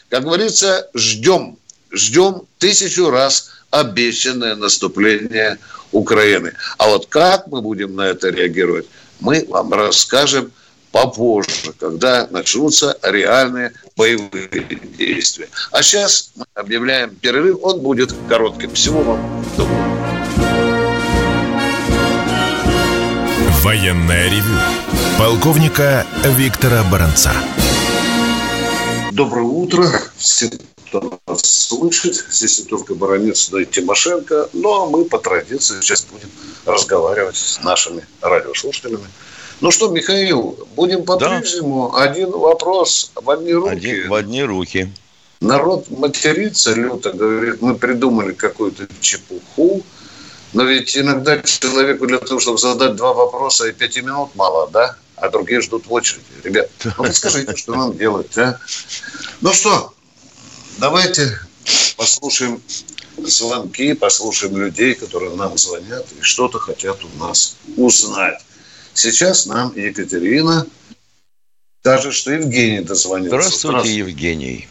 как 0.09 0.25
говорится, 0.25 0.88
ждем, 0.95 1.59
ждем 1.90 2.42
тысячу 2.59 3.11
раз 3.11 3.50
обещанное 3.71 4.57
наступление 4.57 5.59
Украины. 5.93 6.53
А 6.79 6.89
вот 6.89 7.07
как 7.07 7.47
мы 7.49 7.63
будем 7.63 7.95
на 7.97 8.03
это 8.03 8.29
реагировать, 8.29 8.87
мы 9.21 9.45
вам 9.49 9.73
расскажем 9.73 10.53
попозже, 10.93 11.73
когда 11.79 12.27
начнутся 12.31 12.97
реальные 13.03 13.73
боевые 13.97 14.49
действия. 14.97 15.49
А 15.71 15.83
сейчас 15.83 16.31
мы 16.37 16.45
объявляем 16.55 17.15
перерыв, 17.15 17.59
он 17.63 17.81
будет 17.81 18.15
коротким. 18.29 18.73
Всего 18.75 19.03
вам 19.03 19.45
доброго. 19.57 19.99
Военное 23.63 24.31
ревю 24.31 24.55
полковника 25.19 26.07
Виктора 26.25 26.85
Баранца. 26.85 27.33
Доброе 29.13 29.45
утро 29.45 29.89
всем, 30.17 30.51
нас 30.92 31.40
слышит. 31.42 32.25
Здесь 32.30 32.61
не 32.61 32.64
только 32.66 32.95
Баранец, 32.95 33.50
но 33.50 33.59
и 33.59 33.66
Тимошенко. 33.66 34.49
Ну, 34.52 34.83
а 34.83 34.87
мы 34.87 35.04
по 35.04 35.18
традиции 35.18 35.80
сейчас 35.80 36.07
будем 36.11 36.30
разговаривать 36.64 37.37
с 37.37 37.62
нашими 37.62 38.07
радиослушателями. 38.21 39.07
Ну 39.61 39.71
что, 39.71 39.88
Михаил, 39.88 40.59
будем 40.76 41.04
по-прежнему. 41.04 41.92
Да. 41.92 42.02
Один 42.02 42.30
вопрос 42.30 43.11
в 43.14 43.28
одни 43.28 43.52
руки. 43.52 43.73
Один, 43.73 44.09
в 44.09 44.14
одни 44.14 44.42
руки. 44.45 44.92
Народ 45.40 45.90
матерится 45.90 46.75
люто, 46.75 47.12
говорит, 47.12 47.62
мы 47.62 47.76
придумали 47.76 48.33
какую-то 48.33 48.88
чепуху, 49.00 49.85
но 50.52 50.64
ведь 50.64 50.97
иногда 50.97 51.40
человеку 51.42 52.07
для 52.07 52.18
того, 52.18 52.40
чтобы 52.40 52.59
задать 52.59 52.97
два 52.97 53.12
вопроса, 53.12 53.68
и 53.68 53.73
пяти 53.73 54.00
минут 54.00 54.30
мало, 54.35 54.68
да? 54.71 54.97
А 55.16 55.28
другие 55.28 55.61
ждут 55.61 55.87
в 55.87 55.92
очереди. 55.92 56.25
Ребят, 56.42 56.71
ну 56.85 56.92
подскажите, 57.04 57.54
что 57.57 57.75
нам 57.75 57.97
делать, 57.97 58.37
а? 58.38 58.59
Ну 59.40 59.52
что, 59.52 59.92
давайте 60.79 61.23
послушаем 61.97 62.61
звонки, 63.19 63.95
послушаем 63.95 64.57
людей, 64.57 64.95
которые 64.95 65.35
нам 65.37 65.57
звонят 65.59 66.07
и 66.19 66.23
что-то 66.23 66.59
хотят 66.59 66.99
у 67.05 67.19
нас 67.19 67.57
узнать. 67.77 68.45
Сейчас 68.95 69.47
нам 69.47 69.73
Екатерина 69.75 70.67
скажет, 71.81 72.15
что 72.15 72.33
Евгений 72.33 72.81
дозвонился. 72.81 73.37
Здравствуйте, 73.37 73.69
Здравствуйте. 73.69 73.99
Евгений. 73.99 74.69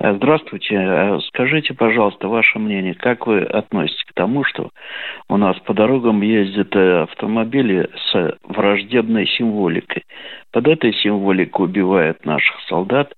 Э, 0.00 0.14
здравствуйте. 0.16 0.74
Э, 0.74 1.18
скажите, 1.28 1.74
пожалуйста, 1.74 2.28
ваше 2.28 2.58
мнение. 2.58 2.94
Как 2.94 3.26
вы 3.26 3.42
относитесь 3.42 4.04
к 4.04 4.14
тому, 4.14 4.44
что 4.44 4.70
у 5.28 5.36
нас 5.36 5.58
по 5.60 5.74
дорогам 5.74 6.22
ездят 6.22 6.74
э, 6.74 7.02
автомобили 7.02 7.90
с 8.10 8.36
враждебной 8.44 9.26
символикой? 9.26 10.04
Под 10.52 10.66
этой 10.68 10.94
символикой 10.94 11.66
убивают 11.66 12.24
наших 12.24 12.56
солдат 12.68 13.12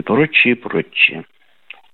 и 0.00 0.02
прочее, 0.02 0.56
прочее. 0.56 1.24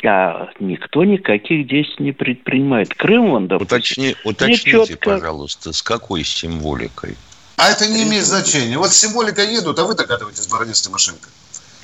А 0.04 0.48
никто 0.60 1.04
никаких 1.04 1.66
действий 1.66 2.06
не 2.06 2.12
предпринимает. 2.12 2.94
Крым, 2.94 3.30
вон, 3.30 3.48
допустим, 3.48 3.76
Уточни, 3.76 4.16
уточните, 4.24 4.86
четко... 4.86 5.10
пожалуйста, 5.10 5.72
с 5.72 5.82
какой 5.82 6.22
символикой? 6.22 7.16
А 7.56 7.70
это 7.70 7.88
не 7.88 8.04
имеет 8.04 8.24
значения. 8.24 8.78
Вот 8.78 8.92
символика 8.92 9.42
едут, 9.42 9.78
а 9.78 9.84
вы 9.84 9.94
догадываетесь, 9.94 10.46
Борис 10.48 10.82
Тимошенко. 10.82 11.28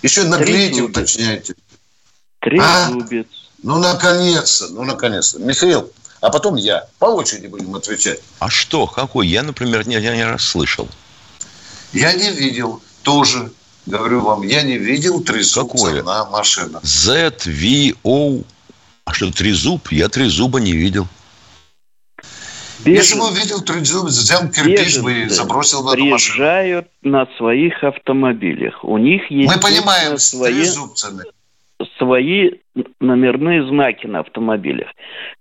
Еще 0.03 0.25
наклеите, 0.25 0.83
уточняйте. 0.83 1.55
Трезубец. 2.41 3.27
А? 3.31 3.47
Ну, 3.63 3.79
наконец-то, 3.79 4.69
ну, 4.69 4.85
наконец-то. 4.85 5.39
Михаил, 5.39 5.91
а 6.21 6.31
потом 6.31 6.57
я. 6.57 6.87
По 6.99 7.07
очереди 7.07 7.47
будем 7.47 7.75
отвечать. 7.75 8.21
А 8.41 8.51
что, 8.51 8.87
какой? 8.87 9.27
Я, 9.27 9.43
например, 9.43 9.87
не, 9.89 9.95
я 9.99 10.15
не 10.15 10.25
расслышал. 10.25 10.89
Я 11.93 12.13
не 12.13 12.31
видел 12.31 12.83
тоже. 13.03 13.51
Говорю 13.87 14.21
вам, 14.21 14.43
я 14.43 14.63
не 14.63 14.79
видел 14.79 15.23
трезубца 15.23 15.77
Какое? 15.77 16.03
на 16.03 16.25
машинах. 16.27 16.83
ZVO. 16.83 18.45
А 19.05 19.13
что, 19.13 19.33
трезуб? 19.33 19.91
Я 19.91 20.09
трезуба 20.09 20.61
не 20.61 20.73
видел. 20.73 21.09
Бежен... 22.85 23.01
Если 23.01 23.19
бы 23.19 23.29
увидел 23.29 23.61
трезубец, 23.61 24.13
взял 24.13 24.49
кирпич 24.49 24.99
бы 24.99 25.13
и 25.23 25.29
забросил 25.29 25.83
бы 25.83 25.95
эту 25.95 26.05
машину. 26.05 26.35
Приезжают 26.37 26.89
на 27.03 27.27
своих 27.37 27.83
автомобилях. 27.83 28.85
У 28.85 28.99
них 28.99 29.31
есть... 29.31 29.53
Мы 29.53 29.61
понимаем, 29.61 30.19
свои... 30.19 30.53
с 30.53 30.57
трезубцами 30.57 31.25
свои 31.99 32.53
номерные 33.01 33.67
знаки 33.67 34.07
на 34.07 34.21
автомобилях. 34.21 34.89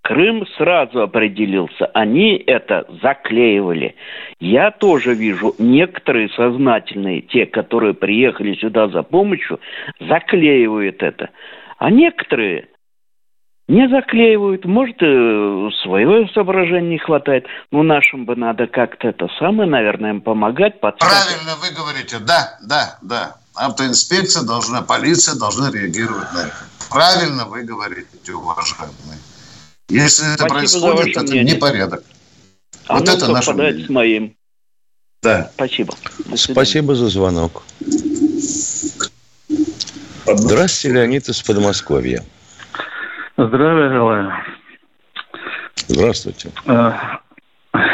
Крым 0.02 0.46
сразу 0.58 1.02
определился. 1.02 1.86
Они 1.94 2.36
это 2.36 2.86
заклеивали. 3.02 3.94
Я 4.40 4.70
тоже 4.70 5.14
вижу 5.14 5.54
некоторые 5.58 6.28
сознательные, 6.30 7.22
те, 7.22 7.46
которые 7.46 7.94
приехали 7.94 8.54
сюда 8.54 8.88
за 8.88 9.02
помощью, 9.02 9.60
заклеивают 10.00 11.02
это. 11.02 11.30
А 11.78 11.90
некоторые 11.90 12.68
не 13.68 13.88
заклеивают. 13.88 14.64
Может, 14.64 14.96
э, 15.00 15.70
своего 15.82 16.26
соображения 16.28 16.90
не 16.90 16.98
хватает. 16.98 17.46
Но 17.70 17.82
нашим 17.82 18.26
бы 18.26 18.36
надо 18.36 18.66
как-то 18.66 19.08
это 19.08 19.28
самое, 19.38 19.68
наверное, 19.68 20.10
им 20.10 20.20
помогать. 20.20 20.80
Подсказывать. 20.80 21.40
Правильно 21.42 21.52
вы 21.60 21.74
говорите. 21.74 22.18
Да, 22.18 22.58
да, 22.68 22.98
да 23.02 23.41
автоинспекция 23.54 24.42
должна, 24.42 24.82
полиция 24.82 25.34
должна 25.34 25.70
реагировать 25.70 26.32
на 26.32 26.40
это. 26.40 26.56
Правильно 26.90 27.46
вы 27.46 27.62
говорите, 27.62 28.32
уважаемые. 28.32 29.18
Если 29.88 30.22
Спасибо 30.22 30.34
это 30.34 30.46
происходит, 30.46 31.16
это 31.16 31.22
мнение. 31.22 31.54
непорядок. 31.54 32.04
А 32.86 32.98
вот 32.98 33.08
это 33.08 33.28
наше 33.28 33.52
мнение. 33.52 33.86
с 33.86 33.88
моим. 33.88 34.36
Да. 35.22 35.50
Спасибо. 35.54 35.94
Спасибо 36.34 36.94
за 36.94 37.08
звонок. 37.08 37.62
Здравствуйте, 40.26 40.96
Леонид 40.96 41.28
из 41.28 41.42
Подмосковья. 41.42 42.24
Здравия 43.36 43.92
желаю. 43.92 44.32
Здравствуйте. 45.88 46.50
Э, 46.66 46.92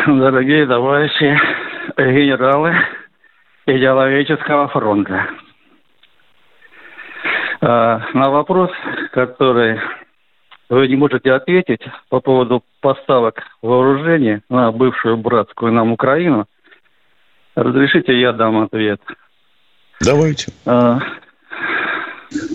дорогие 0.07 0.67
товарищи, 0.67 1.38
генералы 1.97 2.75
идеологического 3.67 4.69
фронта. 4.69 5.27
А, 7.61 8.00
на 8.15 8.31
вопрос, 8.31 8.71
который 9.12 9.81
вы 10.69 10.87
не 10.88 10.97
можете 10.97 11.33
ответить 11.33 11.81
по 12.09 12.21
поводу 12.21 12.62
поставок 12.81 13.43
вооружения 13.62 14.43
на 14.49 14.71
бывшую 14.71 15.17
братскую 15.17 15.73
нам 15.73 15.93
Украину, 15.93 16.47
разрешите 17.55 18.19
я 18.21 18.33
дам 18.33 18.62
ответ. 18.62 19.00
Давайте. 20.00 20.53
А, 20.67 21.00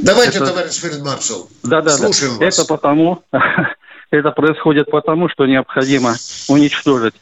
Давайте, 0.04 0.38
это... 0.38 0.48
товарищ 0.48 0.80
фельдмаршал. 0.80 1.48
Да, 1.64 1.82
да, 1.82 1.90
Слушаем 1.92 2.40
да. 2.40 2.46
Вас. 2.46 2.60
Это 2.60 2.68
потому, 2.68 3.24
это 4.12 4.32
происходит 4.32 4.90
потому, 4.92 5.30
что 5.30 5.46
необходимо 5.46 6.14
уничтожить 6.48 7.16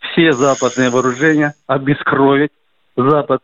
все 0.00 0.32
западные 0.32 0.90
вооружения, 0.90 1.54
обескровить 1.66 2.52
Запад. 2.96 3.42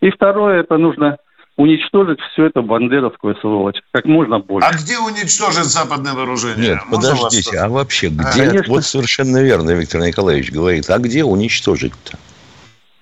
И 0.00 0.10
второе, 0.10 0.60
это 0.60 0.78
нужно 0.78 1.18
уничтожить 1.56 2.18
все 2.32 2.46
это 2.46 2.60
бандеровскую 2.62 3.36
сволочь 3.36 3.76
как 3.92 4.04
можно 4.04 4.38
больше. 4.38 4.68
А 4.68 4.72
где 4.74 4.98
уничтожить 4.98 5.64
западное 5.64 6.12
вооружение? 6.14 6.70
Нет, 6.70 6.78
Можно 6.88 7.10
вас 7.10 7.18
подождите, 7.18 7.50
что- 7.50 7.64
а 7.64 7.68
вообще 7.68 8.08
где? 8.08 8.24
Конечно. 8.32 8.64
Вот 8.74 8.84
совершенно 8.84 9.42
верно 9.42 9.70
Виктор 9.70 10.00
Николаевич 10.02 10.52
говорит. 10.52 10.88
А 10.90 10.98
где 10.98 11.24
уничтожить-то? 11.24 12.18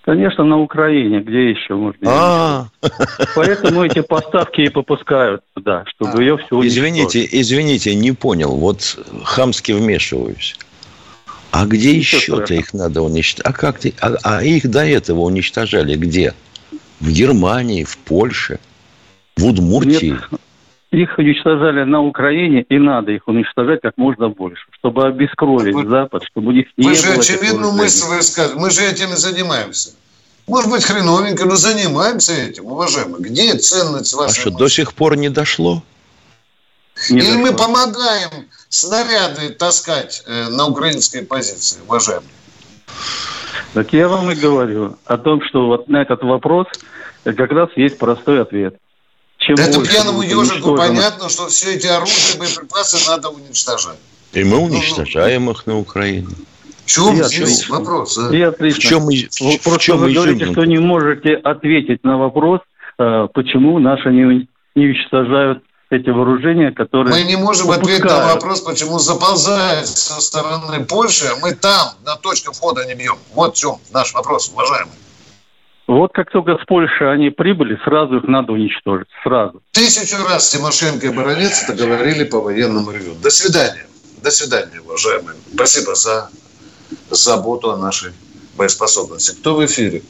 Конечно, 0.02 0.44
на 0.44 0.58
Украине, 0.58 1.20
где 1.20 1.50
еще 1.50 1.74
можно. 1.74 1.98
А, 2.04 2.66
Поэтому 3.34 3.84
эти 3.84 4.02
поставки 4.02 4.60
и 4.60 4.68
попускают 4.68 5.40
туда, 5.54 5.84
чтобы 5.86 6.18
А, 6.18 6.20
ее 6.20 6.36
все 6.36 6.60
извините, 6.66 7.26
извините, 7.30 7.94
не 7.94 8.12
понял. 8.12 8.54
Вот 8.54 8.98
хамски 9.24 9.72
вмешиваюсь. 9.72 10.56
А 11.50 11.64
где 11.66 11.96
еще-то 11.96 12.52
их 12.52 12.74
надо 12.74 13.00
уничтожать? 13.00 13.46
А 13.46 13.52
как 13.58 13.78
ты? 13.78 13.94
А, 14.00 14.14
а 14.22 14.42
их 14.42 14.68
до 14.68 14.84
этого 14.84 15.20
уничтожали 15.20 15.94
где? 15.96 16.34
В 17.00 17.10
Германии, 17.10 17.84
в 17.84 17.96
Польше, 17.98 18.58
в 19.36 19.44
Удмуртии. 19.46 20.16
Их 20.90 21.18
уничтожали 21.18 21.82
на 21.84 22.00
Украине, 22.02 22.64
и 22.68 22.78
надо 22.78 23.10
их 23.10 23.26
уничтожать 23.26 23.80
как 23.82 23.94
можно 23.96 24.28
больше, 24.28 24.62
чтобы 24.78 25.04
обескровить 25.08 25.74
Вы- 25.74 25.88
Запад, 25.88 26.22
чтобы 26.24 26.48
у 26.48 26.52
них 26.52 26.66
не 26.76 26.88
Вы 26.88 26.94
же 26.94 27.06
было 27.08 27.14
очевидную 27.20 27.72
мысль 27.72 28.06
высказываете. 28.06 28.60
Мы 28.60 28.70
же 28.70 28.82
этим 28.84 29.12
и 29.12 29.16
занимаемся. 29.16 29.90
Может 30.46 30.70
быть, 30.70 30.84
хреновенько, 30.84 31.46
но 31.46 31.56
занимаемся 31.56 32.32
этим, 32.34 32.66
уважаемые. 32.66 33.22
Где 33.22 33.54
ценность 33.56 34.14
А 34.14 34.18
вашей 34.18 34.40
что, 34.40 34.50
мысли? 34.50 34.58
до 34.64 34.68
сих 34.68 34.94
пор 34.94 35.16
не 35.16 35.30
дошло? 35.30 35.82
не 37.10 37.18
Или 37.18 37.36
мы 37.38 37.50
дошло. 37.50 37.66
помогаем 37.66 38.30
снаряды 38.68 39.48
таскать 39.50 40.22
э, 40.26 40.48
на 40.50 40.66
украинские 40.68 41.24
позиции, 41.24 41.80
уважаемые? 41.88 42.28
Так 43.74 43.92
я 43.92 44.08
вам 44.08 44.30
и 44.30 44.34
говорю 44.34 44.96
о 45.04 45.18
том, 45.18 45.42
что 45.42 45.66
вот 45.66 45.88
на 45.88 46.02
этот 46.02 46.22
вопрос 46.22 46.66
как 47.24 47.50
раз 47.50 47.68
есть 47.76 47.98
простой 47.98 48.40
ответ. 48.42 48.76
Чем 49.38 49.56
Да 49.56 49.64
это 49.64 49.84
пьяному 49.84 50.22
ежику 50.22 50.76
понятно, 50.76 51.28
что 51.28 51.48
все 51.48 51.74
эти 51.74 51.88
оружия, 51.88 52.38
боеприпасы 52.38 53.10
надо 53.10 53.28
уничтожать. 53.30 53.98
И 54.32 54.44
мы 54.44 54.58
уничтожаем 54.58 55.50
их 55.50 55.66
на 55.66 55.78
Украине. 55.78 56.28
В 56.84 56.86
чем 56.86 57.14
И 57.14 57.22
здесь 57.22 57.42
отлично. 57.42 57.78
вопрос? 57.78 58.18
а? 58.18 58.34
И 58.34 58.70
В 58.70 58.78
чем, 58.78 59.06
в 59.06 59.62
Просто 59.64 59.78
чем 59.80 59.98
вы 59.98 60.12
говорите, 60.12 60.44
изюминка? 60.44 60.60
что 60.60 60.64
не 60.64 60.78
можете 60.78 61.34
ответить 61.34 62.04
на 62.04 62.18
вопрос, 62.18 62.60
э, 62.98 63.28
почему 63.32 63.78
наши 63.78 64.10
не, 64.10 64.46
не 64.74 64.86
уничтожают 64.86 65.64
эти 65.94 66.10
вооружения, 66.10 66.72
которые... 66.72 67.14
Мы 67.14 67.22
не 67.22 67.36
можем 67.36 67.70
ответить 67.70 68.04
на 68.04 68.34
вопрос, 68.34 68.60
почему 68.60 68.98
заползает 68.98 69.86
со 69.86 70.20
стороны 70.20 70.84
Польши, 70.84 71.26
а 71.26 71.36
мы 71.40 71.54
там, 71.54 71.92
на 72.04 72.16
точке 72.16 72.50
входа 72.52 72.84
не 72.84 72.94
бьем. 72.94 73.16
Вот 73.32 73.56
в 73.56 73.58
чем 73.58 73.78
наш 73.92 74.12
вопрос, 74.14 74.50
уважаемый. 74.52 74.94
Вот 75.86 76.12
как 76.12 76.30
только 76.30 76.56
с 76.56 76.64
Польши 76.66 77.04
они 77.04 77.30
прибыли, 77.30 77.78
сразу 77.84 78.16
их 78.16 78.24
надо 78.24 78.52
уничтожить. 78.52 79.08
Сразу. 79.22 79.62
Тысячу 79.72 80.16
раз 80.26 80.50
Тимошенко 80.50 81.06
и 81.06 81.10
Баранец 81.10 81.62
это 81.62 81.74
говорили 81.74 82.24
по 82.24 82.40
военному 82.40 82.90
ревю. 82.90 83.14
До 83.22 83.30
свидания. 83.30 83.86
До 84.22 84.30
свидания, 84.30 84.80
уважаемые. 84.80 85.36
Спасибо 85.54 85.94
за 85.94 86.30
заботу 87.10 87.70
о 87.70 87.76
нашей 87.76 88.12
боеспособности. 88.56 89.36
Кто 89.38 89.56
в 89.56 89.64
эфире? 89.66 90.02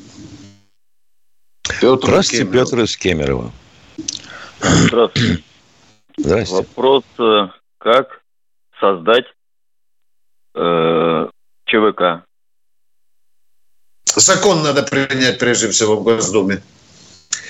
Петр 1.81 2.07
Здравствуйте, 2.07 2.45
Кемеров. 2.45 2.71
Петр 2.71 2.83
из 2.83 2.97
Кемерово. 2.97 3.53
Здравствуйте. 4.61 5.43
Здрасте. 6.17 6.55
Вопрос, 6.55 7.05
э, 7.19 7.49
как 7.79 8.23
создать 8.81 9.25
э, 10.55 11.29
ЧВК. 11.67 12.25
Закон 14.17 14.63
надо 14.63 14.83
принять 14.85 15.39
прежде 15.39 15.69
всего 15.71 15.97
в 15.97 16.05
Госдуме. 16.05 16.63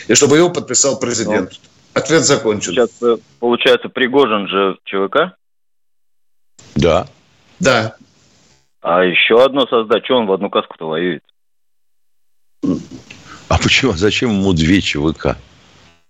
И 0.08 0.14
чтобы 0.14 0.36
его 0.38 0.50
подписал 0.50 0.98
президент. 0.98 1.60
Ответ 1.92 2.24
закончен. 2.24 2.72
Сейчас, 2.72 2.90
э, 3.02 3.16
получается, 3.38 3.88
Пригожин 3.88 4.48
же 4.48 4.78
ЧВК, 4.84 5.36
Да. 6.74 7.06
Да. 7.60 7.96
а 8.80 9.04
еще 9.04 9.44
одно 9.44 9.66
создать. 9.66 10.04
Что 10.04 10.16
он 10.16 10.26
в 10.26 10.32
одну 10.32 10.50
каску-то 10.50 10.88
воюет? 10.88 11.22
А 13.48 13.58
почему? 13.58 13.92
Зачем 13.92 14.30
ему 14.30 14.52
две 14.52 14.80
ЧВК? 14.80 15.36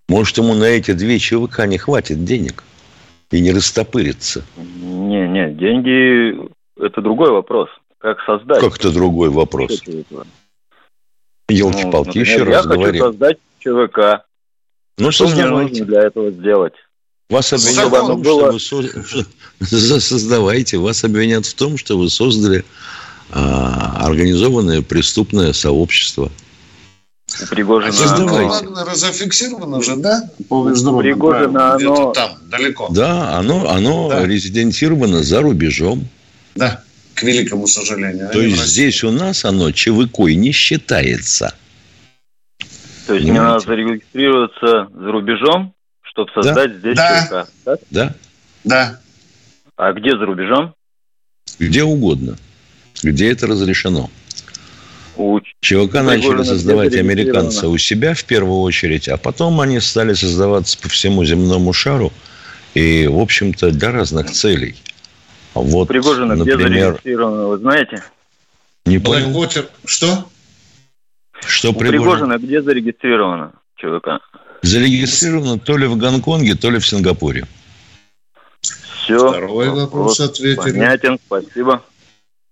Может, 0.08 0.38
ему 0.38 0.54
на 0.54 0.64
эти 0.64 0.92
две 0.92 1.18
ЧВК 1.18 1.66
не 1.66 1.78
хватит 1.78 2.24
денег 2.24 2.62
и 3.30 3.40
не 3.40 3.52
растопырится? 3.52 4.44
Не, 4.56 5.28
не, 5.28 5.50
деньги– 5.54 6.48
это 6.80 7.00
другой 7.00 7.30
вопрос. 7.30 7.68
Как 7.98 8.18
создать? 8.26 8.60
Как 8.60 8.76
это 8.76 8.92
другой 8.92 9.30
вопрос? 9.30 9.82
Елки-палки, 11.48 12.16
Ну, 12.18 12.20
еще 12.20 12.38
например, 12.38 12.46
раз 12.48 12.64
Я 12.64 12.68
хочу 12.68 12.80
говорим. 12.80 13.02
создать 13.02 13.38
ЧВК. 13.60 14.24
Ну, 14.98 15.10
Что 15.10 15.28
мне 15.28 15.46
нужно 15.46 15.84
для 15.86 16.02
этого 16.02 16.30
сделать? 16.30 16.74
Вас 17.30 17.52
обвинят 17.52 17.88
в 17.88 17.90
том, 17.90 18.22
было- 18.22 18.58
что 18.58 18.76
вы 18.82 19.66
со- 19.66 20.00
создавайте. 20.00 20.76
Вас 20.78 21.02
обвинят 21.04 21.46
в 21.46 21.54
том, 21.54 21.78
что 21.78 21.98
вы 21.98 22.10
создали 22.10 22.64
а, 23.30 24.06
организованное 24.06 24.82
преступное 24.82 25.52
сообщество. 25.54 26.30
У 27.42 27.46
Пригожина 27.46 27.94
А 28.04 28.14
оно- 28.16 28.84
разофиксировано 28.84 29.82
же, 29.82 29.96
да? 29.96 30.22
По 30.48 30.68
международным 30.68 31.02
Пригожина, 31.14 31.74
оно- 31.74 32.12
там, 32.12 32.32
далеко. 32.48 32.88
Да, 32.90 33.36
оно, 33.38 33.68
оно 33.70 34.08
Да. 34.08 34.24
резидентировано 34.26 35.22
за 35.22 35.40
рубежом. 35.42 36.06
Да, 36.54 36.82
к 37.14 37.22
великому 37.24 37.66
сожалению. 37.66 38.30
То 38.32 38.40
есть 38.40 38.64
здесь 38.64 39.02
у 39.02 39.10
нас 39.10 39.44
оно 39.44 39.72
ЧВКой 39.72 40.36
не 40.36 40.52
считается. 40.52 41.54
То 43.06 43.14
есть 43.14 43.24
мне 43.26 43.32
Понимаете? 43.34 43.42
надо 43.42 43.60
зарегистрироваться 43.66 44.88
за 44.94 45.12
рубежом, 45.12 45.74
чтобы 46.02 46.30
создать 46.34 46.76
здесь 46.76 46.96
Да. 46.96 47.22
ЧВК. 47.26 47.50
так? 47.64 47.78
Да? 47.90 48.14
Да. 48.62 49.00
А 49.76 49.92
где 49.92 50.10
за 50.16 50.24
рубежом? 50.24 50.74
Где 51.58 51.82
угодно. 51.82 52.36
Где 53.02 53.30
это 53.32 53.46
разрешено. 53.48 54.08
У 55.16 55.40
ЧВК 55.60 55.60
Пригожина 55.60 56.02
начали 56.02 56.34
где 56.34 56.44
создавать 56.44 56.94
американцы 56.96 57.68
у 57.68 57.78
себя 57.78 58.14
в 58.14 58.24
первую 58.24 58.60
очередь, 58.60 59.08
а 59.08 59.16
потом 59.16 59.60
они 59.60 59.80
стали 59.80 60.14
создаваться 60.14 60.78
по 60.78 60.88
всему 60.88 61.24
земному 61.24 61.72
шару 61.72 62.12
и, 62.74 63.06
в 63.06 63.18
общем-то, 63.18 63.70
для 63.70 63.92
разных 63.92 64.30
целей. 64.30 64.76
Вот, 65.54 65.88
Пригожина 65.88 66.32
где 66.34 66.56
например, 66.56 66.86
зарегистрировано, 66.86 67.46
вы 67.46 67.58
знаете? 67.58 68.02
не 68.86 68.98
понял, 68.98 69.26
Блэквотер. 69.26 69.68
Что? 69.84 70.28
что 71.46 71.70
У 71.70 71.74
Пригожин 71.74 72.00
Пригожина 72.00 72.38
где 72.38 72.60
зарегистрировано 72.60 73.52
ЧВК? 73.76 74.20
зарегистрировано 74.62 75.58
то 75.58 75.76
ли 75.76 75.86
в 75.86 75.96
Гонконге, 75.96 76.54
то 76.54 76.70
ли 76.70 76.78
в 76.78 76.86
Сингапуре. 76.86 77.46
Все. 78.60 79.28
Второй 79.28 79.68
вопрос 79.68 80.20
ответили. 80.20 80.72
Понятен, 80.72 81.18
спасибо. 81.26 81.82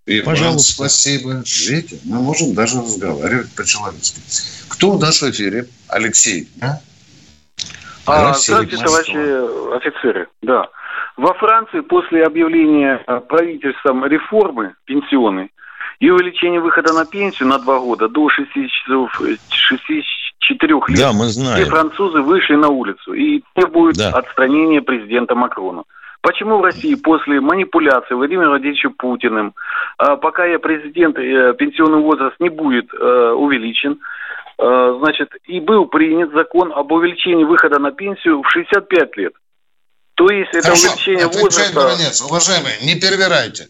И 0.07 0.21
вам 0.21 0.35
Пожалуйста. 0.35 0.73
спасибо. 0.73 1.43
Видите, 1.69 1.99
мы 2.05 2.21
можем 2.21 2.55
даже 2.55 2.79
разговаривать 2.79 3.55
по-человечески. 3.55 4.21
Кто 4.69 4.91
у 4.93 4.99
нас 4.99 5.23
в 5.23 5.31
эфире? 5.31 5.67
Алексей, 5.89 6.49
да? 6.57 6.81
А, 8.07 8.35
Здравствуйте, 8.35 8.77
товарищи 8.79 9.77
офицеры. 9.77 10.27
Да. 10.43 10.69
Во 11.17 11.35
Франции 11.35 11.81
после 11.81 12.25
объявления 12.25 12.97
правительством 13.29 14.05
реформы 14.07 14.75
пенсионной 14.87 15.53
и 16.01 16.11
увеличения 16.11 16.59
выхода 16.59 16.93
на 16.93 17.05
пенсию 17.07 17.49
на 17.49 17.59
два 17.59 17.79
года 17.79 18.09
до 18.09 18.29
6 18.29 18.49
часов, 18.71 19.21
э, 19.21 19.37
64 19.51 20.89
лет, 20.89 20.99
Да, 20.99 21.13
мы 21.13 21.27
все 21.27 21.35
знаем. 21.43 21.69
французы 21.69 22.23
вышли 22.23 22.57
на 22.57 22.69
улицу 22.71 23.13
и 23.13 23.43
требуют 23.55 23.97
Да. 23.99 24.11
отстранения 24.11 24.81
президента 24.83 25.37
Макрона. 25.37 25.85
Почему 26.23 26.59
в 26.59 26.63
России 26.63 26.95
после 26.95 27.41
манипуляции 27.41 28.15
Владимиром 28.15 28.51
Владимировичем 28.51 28.95
Путиным, 28.95 29.55
а, 29.99 30.17
пока 30.17 30.47
я 30.47 30.61
президент, 30.61 31.19
э, 31.19 31.53
пенсионный 31.59 31.99
возраст 31.99 32.37
не 32.39 32.49
будет 32.49 32.95
э, 32.95 33.33
увеличен, 33.33 33.99
э, 34.57 34.99
значит, 35.01 35.31
и 35.47 35.59
был 35.59 35.87
принят 35.87 36.31
закон 36.33 36.73
об 36.73 36.93
увеличении 36.93 37.43
выхода 37.43 37.81
на 37.81 37.91
пенсию 37.91 38.41
в 38.41 38.49
65 38.49 39.17
лет. 39.17 39.33
То 40.15 40.29
есть 40.29 40.51
это 40.53 40.63
Хорошо, 40.63 40.93
увеличение 40.93 41.27
возраста... 41.27 41.75
Баранец. 41.75 42.23
Уважаемые, 42.23 42.75
не 42.83 42.95
перевирайте. 42.95 43.69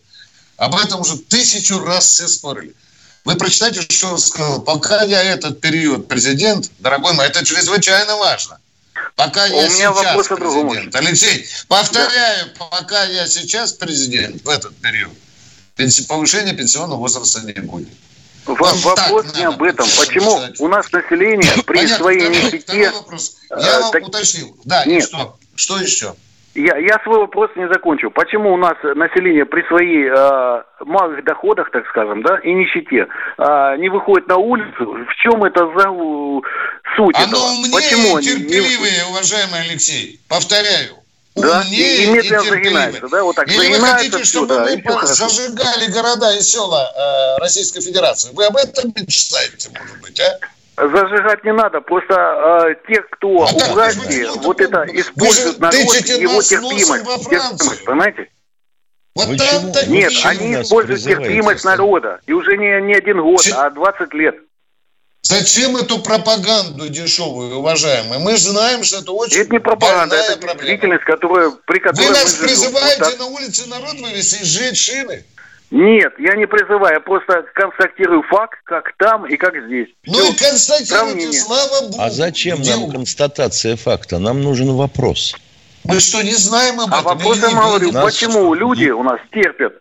Об 0.59 0.75
этом 0.75 1.01
уже 1.01 1.17
тысячу 1.17 1.83
раз 1.83 2.05
все 2.05 2.29
спорили. 2.29 2.75
Вы 3.25 3.37
прочитайте, 3.37 3.81
что 3.81 4.09
он 4.09 4.19
сказал. 4.19 4.61
Пока 4.61 5.05
я 5.05 5.23
этот 5.23 5.63
период 5.63 6.07
президент, 6.07 6.71
дорогой 6.81 7.15
мой, 7.15 7.27
это 7.27 7.47
чрезвычайно 7.47 8.17
важно. 8.17 8.59
Пока 9.17 9.47
я 9.47 9.55
У 9.55 9.71
меня 9.71 9.93
сейчас 9.93 10.27
президент. 10.29 10.95
Алексей, 10.95 11.47
повторяю, 11.69 12.47
пока 12.59 13.05
я 13.05 13.27
сейчас 13.27 13.73
президент 13.73 14.43
в 14.43 14.49
этот 14.49 14.75
период, 14.77 15.13
повышения 16.09 16.55
пенсионного 16.55 16.99
возраста 16.99 17.41
не 17.47 17.53
будет. 17.61 17.89
Во- 18.47 18.55
Вот 18.55 18.97
так 18.97 19.11
вопрос 19.11 19.37
не 19.37 19.45
надо 19.45 19.55
об 19.57 19.63
этом. 19.63 19.87
писать. 19.87 20.09
Почему 20.09 20.41
у 20.59 20.69
нас 20.69 20.91
население 20.93 21.53
при 21.67 21.77
Понятно, 21.77 21.97
своей 21.97 22.21
второй, 22.21 22.37
нищете... 22.37 22.59
второй 22.61 22.91
вопрос. 22.91 23.37
Я 23.51 23.57
э, 23.57 23.81
вам 23.81 23.93
так- 23.93 24.09
уточнил. 24.09 24.57
Да, 24.65 24.85
Нет. 24.85 25.05
что? 25.05 25.37
Что 25.55 25.79
еще? 25.79 26.15
Я, 26.55 26.77
я 26.77 26.99
свой 27.03 27.19
вопрос 27.19 27.51
не 27.57 27.67
закончу. 27.69 28.11
Почему 28.11 28.53
у 28.53 28.57
нас 28.59 28.75
население 28.83 29.47
при 29.47 29.63
своих 29.69 30.13
э, 30.15 30.63
малых 30.85 31.25
доходах, 31.25 31.71
так 31.71 31.87
скажем, 31.89 32.23
да, 32.23 32.39
и 32.41 32.53
нищете, 32.53 33.07
э, 33.39 33.77
не 33.79 33.89
выходит 33.89 34.29
на 34.29 34.37
улицу? 34.37 34.85
В 35.09 35.15
чем 35.23 35.45
это 35.45 35.65
за 35.79 35.89
суть 36.97 37.17
Оно 37.17 37.25
этого? 37.27 37.41
умнее 37.51 37.73
Почему 37.73 38.19
и 38.19 38.21
они 38.21 38.29
не- 38.29 38.35
терпеливее, 38.41 39.05
уважаемый 39.07 39.61
Алексей. 39.61 40.21
Повторяю. 40.29 40.97
Да? 41.35 41.61
Умнее 41.61 41.97
И- 41.97 42.03
и 42.05 42.07
медленно 42.09 42.43
терпеливее. 42.43 42.51
загинается, 42.65 43.09
да? 43.09 43.23
Вот 43.25 43.37
так 43.37 43.49
Или 43.49 43.69
вы 43.73 43.81
хотите, 43.87 44.25
чтобы 44.25 44.47
да, 44.49 44.65
мы 44.65 44.75
и 44.75 45.07
зажигали 45.07 45.87
города 45.91 46.37
и 46.37 46.43
села 46.43 46.93
э, 46.95 47.41
Российской 47.41 47.81
Федерации? 47.81 48.31
Вы 48.35 48.45
об 48.47 48.57
этом 48.57 48.93
мечтаете, 48.95 49.71
может 49.79 50.01
быть, 50.03 50.21
а? 50.21 50.39
Зажигать 50.77 51.45
не 51.45 51.53
надо, 51.53 51.81
просто 51.81 52.15
э, 52.15 52.75
те, 52.89 53.03
кто 53.11 53.29
А 53.45 53.53
у 53.53 53.59
власти, 53.73 54.27
вот 54.43 54.61
это 54.61 54.85
используют 54.93 55.59
народ, 55.59 55.79
его 55.81 55.95
терпимость, 55.95 56.49
терпимость, 56.51 57.85
понимаете? 57.85 58.29
Вот 59.15 59.27
Вы 59.29 59.37
там 59.37 59.71
Нет, 59.89 60.13
они 60.25 60.55
используют 60.63 61.03
терпимость 61.03 61.65
народа. 61.65 62.21
И 62.27 62.33
уже 62.33 62.57
не, 62.57 62.81
не 62.87 62.95
один 62.95 63.21
год, 63.21 63.43
Че- 63.43 63.55
а 63.55 63.69
20 63.71 64.15
лет. 64.15 64.37
Зачем 65.33 65.77
эту 65.77 66.01
пропаганду 66.01 66.89
дешевую, 66.89 67.57
уважаемые? 67.59 68.19
Мы 68.19 68.37
знаем, 68.37 68.83
что 68.83 68.99
это 68.99 69.13
очень 69.13 69.39
Это 69.39 69.53
не 69.53 69.61
пропаганда, 69.61 70.17
это 70.17 70.33
проблема. 70.37 70.55
действительность, 70.59 71.05
которая, 71.05 71.53
при 71.65 71.79
которой 71.79 72.09
Вы 72.09 72.13
нас 72.13 72.35
призываете 72.35 72.99
Вот 73.05 73.11
так. 73.11 73.19
на 73.21 73.27
улице 73.27 73.69
народ 73.69 73.95
вывести 74.01 74.43
и 74.43 74.45
сжечь 74.45 74.79
шины? 74.85 75.25
Нет, 75.71 76.13
я 76.19 76.35
не 76.37 76.47
призываю, 76.47 76.95
я 76.95 77.01
просто 77.01 77.45
констатирую 77.55 78.23
факт, 78.25 78.59
как 78.65 78.93
там 78.99 79.25
и 79.27 79.37
как 79.37 79.55
здесь. 79.65 79.89
Ну 80.05 80.13
Всё. 80.15 80.33
и 80.33 80.37
констатируйте, 80.37 80.93
сравнение. 80.93 81.41
слава 81.41 81.81
богу. 81.83 81.95
А 82.03 82.11
зачем 82.11 82.59
Где 82.61 82.77
нам 82.77 82.91
констатация 82.91 83.77
факта? 83.77 84.19
Нам 84.19 84.43
нужен 84.43 84.75
вопрос. 84.75 85.35
Мы 85.85 86.01
что, 86.01 86.21
не 86.23 86.35
знаем 86.35 86.81
об 86.81 86.93
А 86.93 86.99
этом? 87.01 87.05
вопрос 87.05 87.37
или 87.39 87.45
я 87.45 87.49
не 87.53 87.55
говорю, 87.55 87.87
видим? 87.87 87.95
Нас- 87.95 88.05
почему 88.05 88.55
люди 88.55 88.91
у 88.91 89.03
нас 89.05 89.21
терпят? 89.33 89.75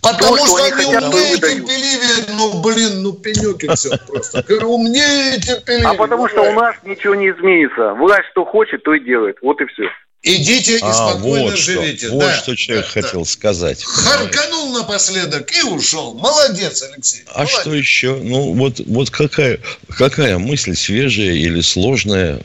Потому 0.00 0.36
то, 0.36 0.46
что, 0.46 0.46
что 0.46 0.64
они 0.64 0.72
они 0.72 0.82
хотят, 0.84 1.10
то 1.10 1.18
и 1.18 1.20
умнее 1.20 1.34
и 1.34 1.40
терпеливее. 1.40 2.26
Ну, 2.36 2.60
блин, 2.60 3.02
ну 3.02 3.12
пенек 3.12 3.62
и 3.62 3.74
все 3.74 3.96
просто. 3.98 4.42
Говорю, 4.42 4.74
Умнее 4.74 5.36
и 5.36 5.40
терпеливее. 5.40 5.86
А 5.88 5.94
потому 5.94 6.28
что 6.28 6.42
у 6.42 6.52
нас 6.52 6.74
ничего 6.84 7.14
не 7.14 7.30
изменится. 7.30 7.94
Власть 7.94 8.28
что 8.32 8.44
хочет, 8.44 8.82
то 8.82 8.94
и 8.94 9.04
делает. 9.04 9.36
Вот 9.42 9.60
и 9.60 9.66
все. 9.66 9.84
Идите 10.22 10.76
и 10.76 10.80
А, 10.82 10.92
спокойно 10.92 11.44
вот 11.44 11.58
что, 11.58 11.72
живите. 11.72 12.10
вот 12.10 12.20
да, 12.20 12.34
что 12.34 12.54
человек 12.54 12.86
да, 12.86 13.00
да. 13.00 13.02
хотел 13.02 13.24
сказать. 13.24 13.82
Харканул 13.84 14.72
напоследок 14.74 15.50
и 15.52 15.62
ушел. 15.62 16.12
Молодец, 16.14 16.82
Алексей. 16.82 17.22
А 17.28 17.38
молодец. 17.38 17.60
что 17.60 17.74
еще? 17.74 18.16
Ну, 18.16 18.52
вот, 18.52 18.80
вот 18.86 19.08
какая, 19.10 19.60
какая 19.88 20.36
мысль 20.38 20.74
свежая 20.74 21.32
или 21.32 21.62
сложная 21.62 22.40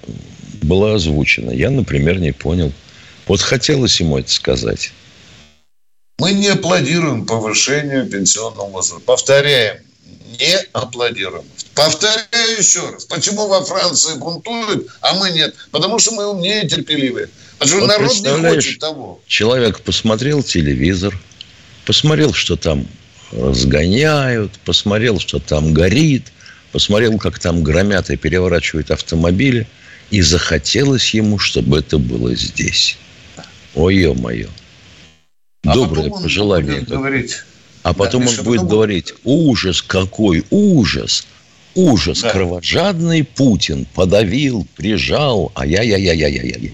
была 0.61 0.93
озвучена? 0.93 1.51
Я, 1.51 1.69
например, 1.69 2.19
не 2.19 2.31
понял. 2.31 2.71
Вот 3.27 3.41
хотелось 3.41 3.99
ему 3.99 4.19
это 4.19 4.31
сказать. 4.31 4.93
Мы 6.17 6.32
не 6.32 6.47
аплодируем 6.47 7.25
повышению 7.25 8.08
пенсионного 8.08 8.69
возраста. 8.69 9.04
Повторяем, 9.06 9.78
не 10.39 10.56
аплодируем. 10.71 11.43
Повторяю 11.73 12.58
еще 12.58 12.89
раз. 12.89 13.06
Почему 13.06 13.47
во 13.47 13.63
Франции 13.65 14.17
бунтуют, 14.17 14.88
а 15.01 15.13
мы 15.15 15.32
нет? 15.32 15.56
Потому 15.71 15.99
что 15.99 16.12
мы 16.12 16.25
умнее 16.25 16.63
и 16.63 16.67
терпеливее. 16.67 17.30
Потому 17.60 17.69
что 17.69 17.80
Вот 17.82 18.23
народ 18.23 18.43
не 18.43 18.49
хочет 18.49 18.80
того. 18.80 19.19
Человек 19.28 19.82
посмотрел 19.82 20.41
телевизор, 20.41 21.17
посмотрел, 21.86 22.34
что 22.34 22.56
там 22.56 22.88
разгоняют, 23.32 24.54
посмотрел, 24.63 25.19
что 25.19 25.39
там 25.39 25.73
горит, 25.73 26.32
посмотрел, 26.71 27.17
как 27.17 27.39
там 27.39 27.62
громят 27.62 28.10
и 28.10 28.15
переворачивают 28.15 28.89
автомобили, 28.89 29.67
и 30.12 30.21
захотелось 30.21 31.13
ему, 31.13 31.39
чтобы 31.39 31.80
это 31.80 31.97
было 31.97 32.34
здесь. 32.36 32.97
Ой, 33.73 33.95
А 35.65 35.73
Доброе 35.73 36.10
он 36.12 36.21
пожелание. 36.23 36.80
будет 36.80 36.89
говорить. 36.89 37.36
А 37.84 37.93
потом 37.93 38.23
Миша, 38.23 38.39
он 38.39 38.45
будет 38.45 38.63
говорить, 38.63 39.13
ужас 39.23 39.82
какой, 39.82 40.43
ужас, 40.49 41.25
ужас, 41.75 42.21
Да. 42.21 42.32
кровожадный 42.32 43.23
Путин 43.23 43.86
подавил, 43.93 44.65
прижал, 44.75 45.51
ай-яй-яй-яй-яй-яй. 45.56 46.73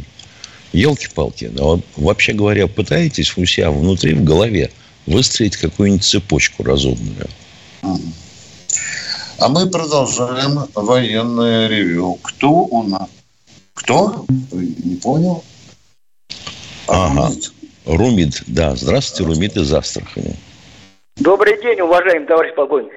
Елки-палки, 0.73 1.51
а 1.59 1.79
вообще 1.97 2.33
говоря, 2.33 2.67
пытаетесь 2.67 3.35
у 3.37 3.45
себя 3.45 3.71
внутри, 3.71 4.13
в 4.13 4.23
голове, 4.23 4.71
выстроить 5.05 5.57
какую-нибудь 5.57 6.05
цепочку 6.05 6.63
разумную. 6.63 7.27
А 9.37 9.49
мы 9.49 9.69
продолжаем 9.69 10.65
военное 10.75 11.67
ревю. 11.67 12.19
Кто 12.21 12.49
у 12.51 12.83
нас? 12.83 13.09
Кто? 13.73 14.25
Не 14.51 14.95
понял? 14.95 15.43
Ага. 16.87 17.25
Аргумент. 17.25 17.51
Румид, 17.85 18.43
да, 18.47 18.75
здравствуйте, 18.75 19.31
Румид 19.31 19.57
из 19.57 19.73
Астрахани. 19.73 20.35
Добрый 21.17 21.61
день, 21.61 21.81
уважаемый 21.81 22.27
товарищ 22.27 22.53
полковник. 22.55 22.91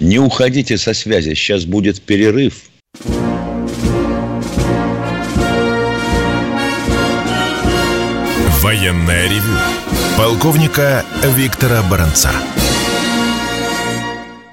Не 0.00 0.18
уходите 0.18 0.78
со 0.78 0.94
связи, 0.94 1.34
сейчас 1.34 1.64
будет 1.64 2.02
перерыв. 2.02 2.62
Военное 8.62 9.24
ревю 9.24 9.56
полковника 10.16 11.04
Виктора 11.36 11.82
Баранца. 11.90 12.30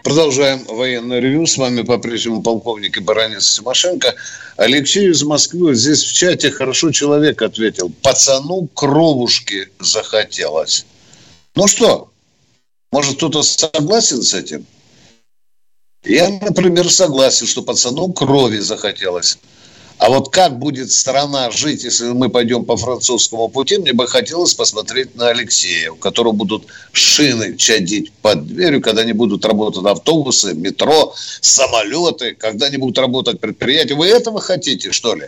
Продолжаем 0.05 0.63
военное 0.65 1.19
ревю. 1.19 1.47
С 1.47 1.57
вами 1.57 1.81
по-прежнему 1.81 2.43
полковник 2.43 2.95
и 2.95 2.99
баронец 2.99 3.55
Тимошенко. 3.55 4.13
Алексей 4.55 5.09
из 5.09 5.23
Москвы 5.23 5.73
здесь 5.73 6.03
в 6.03 6.13
чате 6.13 6.51
хорошо 6.51 6.91
человек 6.91 7.41
ответил. 7.41 7.91
Пацану 8.03 8.67
кровушки 8.67 9.67
захотелось. 9.79 10.85
Ну 11.55 11.65
что, 11.65 12.11
может 12.91 13.15
кто-то 13.15 13.41
согласен 13.41 14.21
с 14.21 14.35
этим? 14.35 14.67
Я, 16.03 16.29
например, 16.29 16.91
согласен, 16.91 17.47
что 17.47 17.63
пацану 17.63 18.13
крови 18.13 18.59
захотелось. 18.59 19.39
А 19.97 20.09
вот 20.09 20.29
как 20.29 20.59
будет 20.59 20.91
страна 20.91 21.51
жить, 21.51 21.83
если 21.83 22.07
мы 22.09 22.29
пойдем 22.29 22.65
по 22.65 22.75
французскому 22.75 23.47
пути, 23.47 23.77
мне 23.77 23.93
бы 23.93 24.07
хотелось 24.07 24.53
посмотреть 24.53 25.15
на 25.15 25.29
Алексея, 25.29 25.91
у 25.91 25.95
которого 25.95 26.33
будут 26.33 26.65
шины 26.91 27.55
чадить 27.55 28.11
под 28.21 28.45
дверью, 28.45 28.81
когда 28.81 29.05
не 29.05 29.13
будут 29.13 29.45
работать 29.45 29.85
автобусы, 29.85 30.53
метро, 30.53 31.13
самолеты, 31.39 32.35
когда 32.35 32.69
не 32.69 32.77
будут 32.77 32.97
работать 32.97 33.39
предприятия. 33.39 33.95
Вы 33.95 34.07
этого 34.07 34.41
хотите, 34.41 34.91
что 34.91 35.15
ли? 35.15 35.27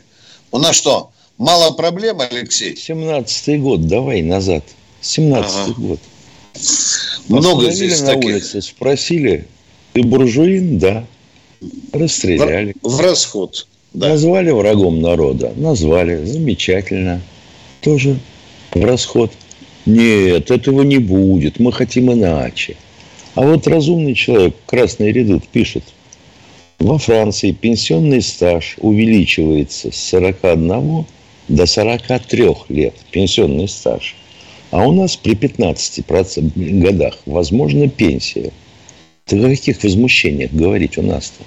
У 0.51 0.60
нас 0.60 0.75
что, 0.75 1.12
мало 1.38 1.71
проблем, 1.71 2.19
Алексей? 2.19 2.73
17-й 2.73 3.58
год, 3.60 3.88
давай 3.88 4.21
назад. 4.21 4.65
17-й 5.01 5.71
Ага. 5.71 5.73
год. 5.77 5.99
Много 7.30 7.71
здесь 7.71 8.01
на 8.01 8.15
таких. 8.15 8.25
улице, 8.25 8.62
спросили, 8.62 9.47
ты 9.93 10.03
буржуин? 10.03 10.77
Да. 10.77 11.06
Расстреляли. 11.93 12.75
В, 12.82 12.97
в 12.97 12.99
расход. 12.99 13.65
Назвали 13.97 14.51
врагом 14.51 15.01
народа? 15.01 15.53
Назвали. 15.55 16.23
Замечательно. 16.23 17.19
Тоже 17.81 18.19
в 18.71 18.86
расход. 18.86 19.31
Нет, 19.88 20.51
этого 20.51 20.83
не 20.83 20.99
будет. 20.99 21.60
Мы 21.60 21.71
хотим 21.71 22.13
иначе. 22.13 22.75
А 23.33 23.41
вот 23.41 23.65
разумный 23.65 24.13
человек, 24.13 24.55
красный 24.67 25.12
редут, 25.12 25.47
пишет. 25.47 25.83
Во 26.77 26.99
Франции 26.99 27.53
пенсионный 27.53 28.21
стаж 28.21 28.75
увеличивается 28.77 29.91
с 29.91 29.95
41 30.10 31.05
до 31.47 31.65
43 31.65 32.49
лет. 32.69 32.93
Пенсионный 33.10 33.67
стаж. 33.67 34.15
А 34.69 34.88
у 34.88 34.91
нас 34.91 35.17
при 35.17 35.33
15% 35.33 36.51
годах 36.81 37.17
возможна 37.25 37.89
пенсия. 37.89 38.51
Ты 39.25 39.43
о 39.43 39.49
каких 39.49 39.81
возмущениях 39.81 40.51
говорить 40.51 40.99
у 40.99 41.01
нас-то? 41.01 41.43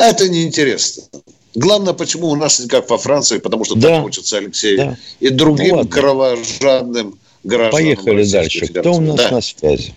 Это 0.00 0.28
неинтересно. 0.28 1.04
Главное, 1.54 1.92
почему 1.92 2.28
у 2.28 2.36
нас 2.36 2.58
не 2.60 2.68
как 2.68 2.88
во 2.90 2.96
Франции, 2.96 3.38
потому 3.38 3.64
что 3.64 3.74
Да. 3.76 3.88
так 3.88 4.02
хочется 4.02 4.38
Алексею 4.38 4.76
Да. 4.78 4.96
и 5.20 5.28
другим 5.30 5.76
Ну, 5.76 5.88
кровожадным 5.88 7.18
гражданам 7.44 7.72
Поехали 7.72 8.16
Российской 8.18 8.32
дальше. 8.32 8.58
Кто 8.60 8.66
Федерации. 8.66 8.98
у 8.98 9.00
нас 9.02 9.16
Да. 9.16 9.30
на 9.30 9.40
связи? 9.40 9.94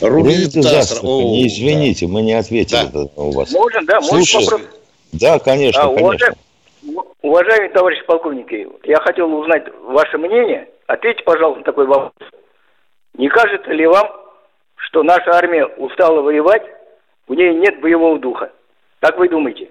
Рубин. 0.00 0.66
Астрахани. 0.66 1.10
О, 1.42 1.46
Извините, 1.46 2.06
мы 2.06 2.22
не 2.22 2.34
ответили 2.34 2.88
Да. 2.92 3.06
у 3.16 3.30
вас. 3.30 3.50
Можно, 3.52 3.82
да? 3.86 4.00
Можно 4.00 4.40
вопрос? 4.40 4.60
Да, 5.12 5.38
конечно, 5.38 5.82
А, 5.82 5.86
конечно. 5.86 6.04
уважаемый, 6.04 6.36
уважаемый 7.22 7.68
товарищ 7.70 8.04
полковник, 8.06 8.46
я 8.84 9.00
хотел 9.00 9.32
узнать 9.34 9.64
ваше 9.84 10.18
мнение. 10.18 10.68
Ответьте, 10.86 11.22
пожалуйста, 11.24 11.60
на 11.60 11.64
такой 11.64 11.86
вопрос. 11.86 12.12
Не 13.16 13.28
кажется 13.28 13.70
ли 13.72 13.86
вам, 13.86 14.06
что 14.76 15.02
наша 15.02 15.30
армия 15.32 15.64
устала 15.66 16.20
воевать, 16.20 16.62
у 17.30 17.34
нее 17.34 17.54
нет 17.54 17.80
боевого 17.80 18.18
духа? 18.18 18.50
Как 18.98 19.16
вы 19.16 19.28
думаете? 19.28 19.70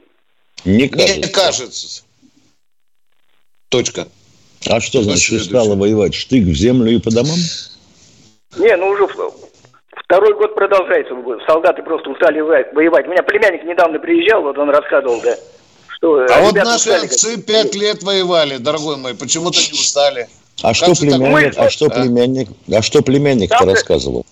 Не 0.64 0.84
Не 0.84 0.88
кажется. 0.88 1.32
кажется. 1.34 2.04
Точка. 3.68 4.08
А 4.70 4.80
что 4.80 5.04
значит 5.04 5.24
Следующее. 5.24 5.60
устала 5.60 5.76
воевать? 5.76 6.14
Штык 6.14 6.46
в 6.46 6.54
землю 6.54 6.90
и 6.90 7.00
по 7.00 7.12
домам? 7.12 7.38
Не, 8.58 8.78
ну 8.78 8.88
уже 8.88 9.08
второй 10.06 10.34
год 10.36 10.56
продолжается. 10.56 11.14
Солдаты 11.46 11.84
просто 11.84 12.10
устали 12.10 12.40
воевать. 12.40 13.08
У 13.08 13.12
меня 13.12 13.24
племянник 13.24 13.66
недавно 13.66 14.00
приезжал, 14.00 14.42
вот 14.42 14.58
он 14.58 14.70
рассказывал, 14.70 15.22
да, 15.22 15.36
что 15.90 16.26
а 16.30 16.42
вот 16.42 16.56
наши 16.56 16.92
отцы 16.92 17.42
пять 17.42 17.76
лет 17.76 18.04
воевали, 18.04 18.56
дорогой 18.56 18.96
мой, 18.96 19.16
почему-то 19.16 19.60
не 19.60 19.74
устали. 19.74 20.30
А 20.64 20.74
что, 20.74 20.94
племянник, 20.94 21.58
а 21.58 21.70
что 21.70 21.90
племянник, 21.90 22.48
а 22.72 22.82
что 22.82 23.02
племянник-то 23.02 23.66
рассказывал? 23.66 24.26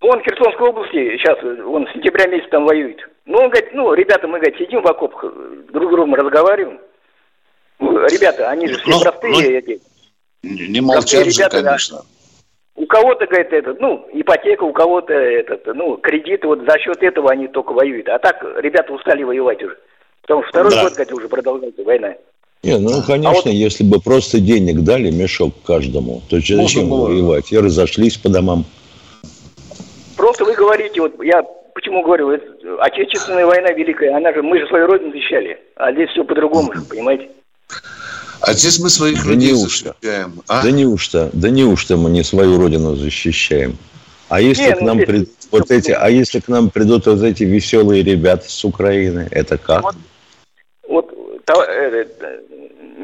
Он 0.00 0.20
в 0.20 0.24
Херсонской 0.24 0.68
области 0.68 1.16
сейчас, 1.18 1.38
он 1.42 1.86
с 1.86 1.92
сентября 1.92 2.26
месяца 2.26 2.50
там 2.50 2.66
воюет. 2.66 2.98
Ну, 3.26 3.38
он 3.38 3.50
говорит, 3.50 3.70
ну, 3.72 3.92
ребята, 3.94 4.28
мы, 4.28 4.38
говорит, 4.38 4.58
сидим 4.58 4.82
в 4.82 4.86
окопах, 4.86 5.24
друг 5.72 5.90
с 5.90 5.94
другом 5.94 6.14
разговариваем. 6.14 6.78
Ну, 7.80 8.06
ребята, 8.06 8.48
они 8.48 8.68
же 8.68 8.78
все 8.78 8.90
ну, 8.90 9.00
простые. 9.00 9.32
Ну, 9.32 9.40
эти, 9.40 9.80
не 10.42 10.80
молчат 10.80 11.24
же, 11.24 11.30
ребята, 11.30 11.62
конечно. 11.62 11.98
Да. 11.98 12.04
У 12.76 12.86
кого-то, 12.86 13.26
говорит, 13.26 13.52
этот, 13.52 13.80
ну, 13.80 14.06
ипотека, 14.12 14.62
у 14.62 14.72
кого-то 14.72 15.12
этот, 15.12 15.66
ну, 15.74 15.96
кредиты, 15.96 16.46
вот 16.46 16.60
за 16.60 16.78
счет 16.78 17.02
этого 17.02 17.30
они 17.32 17.48
только 17.48 17.72
воюют. 17.72 18.08
А 18.08 18.20
так 18.20 18.44
ребята 18.58 18.92
устали 18.92 19.24
воевать 19.24 19.62
уже. 19.62 19.76
Потому 20.22 20.42
что 20.42 20.50
второй 20.50 20.72
да. 20.72 20.82
год, 20.84 20.92
говорит, 20.92 21.12
уже 21.12 21.28
продолжается 21.28 21.82
война. 21.82 22.14
Не, 22.62 22.78
ну, 22.78 23.02
конечно, 23.04 23.30
а 23.30 23.34
вот... 23.34 23.46
если 23.46 23.82
бы 23.82 24.00
просто 24.00 24.40
денег 24.40 24.80
дали, 24.84 25.10
мешок 25.10 25.54
каждому, 25.66 26.22
то 26.28 26.38
зачем 26.38 26.88
воевать? 26.88 27.50
И 27.52 27.58
разошлись 27.58 28.16
по 28.16 28.28
домам. 28.28 28.64
Просто 30.18 30.44
вы 30.44 30.54
говорите, 30.54 31.00
вот 31.00 31.14
я 31.22 31.44
почему 31.74 32.02
говорю, 32.02 32.30
это, 32.30 32.44
Отечественная 32.80 33.46
война 33.46 33.70
великая, 33.70 34.16
она 34.16 34.32
же, 34.32 34.42
мы 34.42 34.58
же 34.58 34.66
свою 34.66 34.88
родину 34.88 35.12
защищали, 35.12 35.60
а 35.76 35.92
здесь 35.92 36.10
все 36.10 36.24
по-другому, 36.24 36.72
понимаете? 36.90 37.28
А 38.40 38.52
здесь 38.52 38.80
мы 38.80 38.88
своих 38.88 39.24
да 39.24 39.30
людей 39.30 39.52
неужто? 39.52 39.94
защищаем. 40.00 40.42
А? 40.48 40.62
Да 40.64 40.70
неужто, 40.72 41.30
да 41.32 41.50
неужто 41.50 41.96
мы 41.96 42.10
не 42.10 42.24
свою 42.24 42.58
родину 42.58 42.96
защищаем? 42.96 43.78
А 44.28 44.40
если 44.40 44.64
не, 44.64 44.72
к 44.72 44.80
ну, 44.80 44.86
нам 44.86 44.98
ну, 44.98 45.06
прид... 45.06 45.30
вот 45.52 45.70
эти, 45.70 45.92
а 45.92 46.08
если 46.10 46.40
к 46.40 46.48
нам 46.48 46.70
придут 46.70 47.06
вот 47.06 47.22
эти 47.22 47.44
веселые 47.44 48.02
ребята 48.02 48.50
с 48.50 48.64
Украины, 48.64 49.28
это 49.30 49.56
как? 49.56 49.84
Вот, 49.84 49.94
вот 50.88 51.44
то, 51.44 51.62
э, 51.62 52.06
э, 52.20 52.40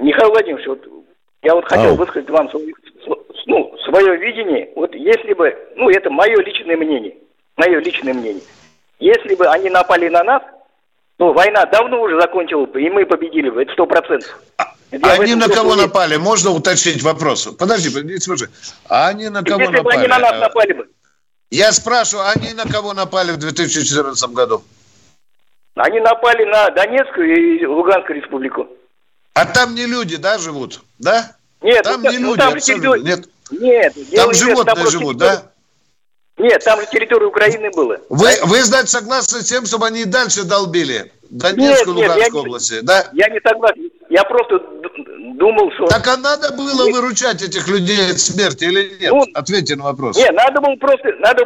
Михаил 0.02 0.30
Владимирович, 0.30 0.66
вот 0.66 0.80
я 1.42 1.54
вот 1.54 1.64
хотел 1.66 1.90
Ау. 1.90 1.94
высказать 1.94 2.28
вам 2.28 2.50
свое, 2.50 2.74
ну, 3.46 3.74
свое 3.84 4.16
видение. 4.16 4.70
Вот 4.76 4.94
если 4.94 5.34
бы, 5.34 5.56
ну, 5.76 5.90
это 5.90 6.10
мое 6.10 6.36
личное 6.42 6.76
мнение, 6.76 7.14
мое 7.56 7.80
личное 7.80 8.14
мнение. 8.14 8.42
Если 8.98 9.34
бы 9.34 9.46
они 9.46 9.70
напали 9.70 10.08
на 10.08 10.22
нас, 10.22 10.42
ну, 11.18 11.32
война 11.32 11.64
давно 11.66 12.00
уже 12.02 12.20
закончилась 12.20 12.70
бы, 12.70 12.82
и 12.82 12.90
мы 12.90 13.06
победили 13.06 13.50
бы, 13.50 13.62
это 13.62 13.72
сто 13.72 13.86
процентов. 13.86 14.38
А, 14.58 14.74
они 15.02 15.34
на 15.34 15.48
кого 15.48 15.70
уверен. 15.70 15.88
напали? 15.88 16.16
Можно 16.16 16.50
уточнить 16.50 17.02
вопрос? 17.02 17.46
Подожди, 17.58 17.90
подожди, 17.90 18.18
слушай. 18.18 18.48
А 18.88 19.08
они 19.08 19.28
на 19.28 19.42
кого 19.42 19.60
Если 19.60 19.76
напали? 19.76 19.96
Если 19.96 20.08
бы 20.08 20.14
они 20.14 20.22
на 20.22 20.30
нас 20.30 20.40
напали 20.40 20.72
бы. 20.72 20.88
Я 21.50 21.72
спрашиваю, 21.72 22.26
они 22.34 22.52
на 22.52 22.64
кого 22.64 22.94
напали 22.94 23.32
в 23.32 23.36
2014 23.36 24.30
году? 24.30 24.62
Они 25.76 26.00
напали 26.00 26.44
на 26.44 26.70
Донецкую 26.70 27.60
и 27.60 27.66
Луганскую 27.66 28.20
республику. 28.20 28.68
А 29.34 29.44
там 29.46 29.74
не 29.74 29.86
люди, 29.86 30.16
да, 30.16 30.38
живут? 30.38 30.82
Да? 30.98 31.32
Нет, 31.60 31.82
там 31.82 32.02
ну, 32.02 32.10
не 32.10 32.18
ну, 32.18 32.28
люди, 32.28 32.38
там 32.38 32.54
абсолютно. 32.54 33.08
Нет. 33.08 33.28
Нет. 33.50 33.94
Там 34.14 34.32
животные 34.32 34.74
там 34.74 34.90
живут, 34.90 35.16
да? 35.16 35.42
Нет, 36.36 36.64
там 36.64 36.80
же 36.80 36.86
территория 36.90 37.26
Украины 37.26 37.70
была. 37.70 37.96
Вы, 38.08 38.28
вы, 38.44 38.62
значит, 38.64 38.88
согласны 38.88 39.40
с 39.40 39.44
тем, 39.44 39.66
чтобы 39.66 39.86
они 39.86 40.02
и 40.02 40.04
дальше 40.04 40.42
долбили 40.42 41.12
Донецкую, 41.30 41.96
нет, 41.96 42.08
Луганскую 42.08 42.24
нет, 42.24 42.34
области, 42.34 42.80
да? 42.80 43.08
Я 43.12 43.28
не 43.28 43.40
согласен. 43.40 43.90
Я 44.10 44.24
просто 44.24 44.60
думал, 45.36 45.70
что... 45.72 45.86
Так 45.86 46.06
а 46.08 46.16
надо 46.16 46.52
было 46.52 46.90
выручать 46.90 47.42
этих 47.42 47.68
людей 47.68 48.10
от 48.10 48.18
смерти 48.18 48.64
или 48.64 48.96
нет? 49.00 49.12
Ну, 49.12 49.24
Ответьте 49.34 49.76
на 49.76 49.84
вопрос. 49.84 50.16
Нет, 50.16 50.32
надо 50.32 50.60
было 50.60 50.74
просто, 50.76 51.08
надо, 51.20 51.44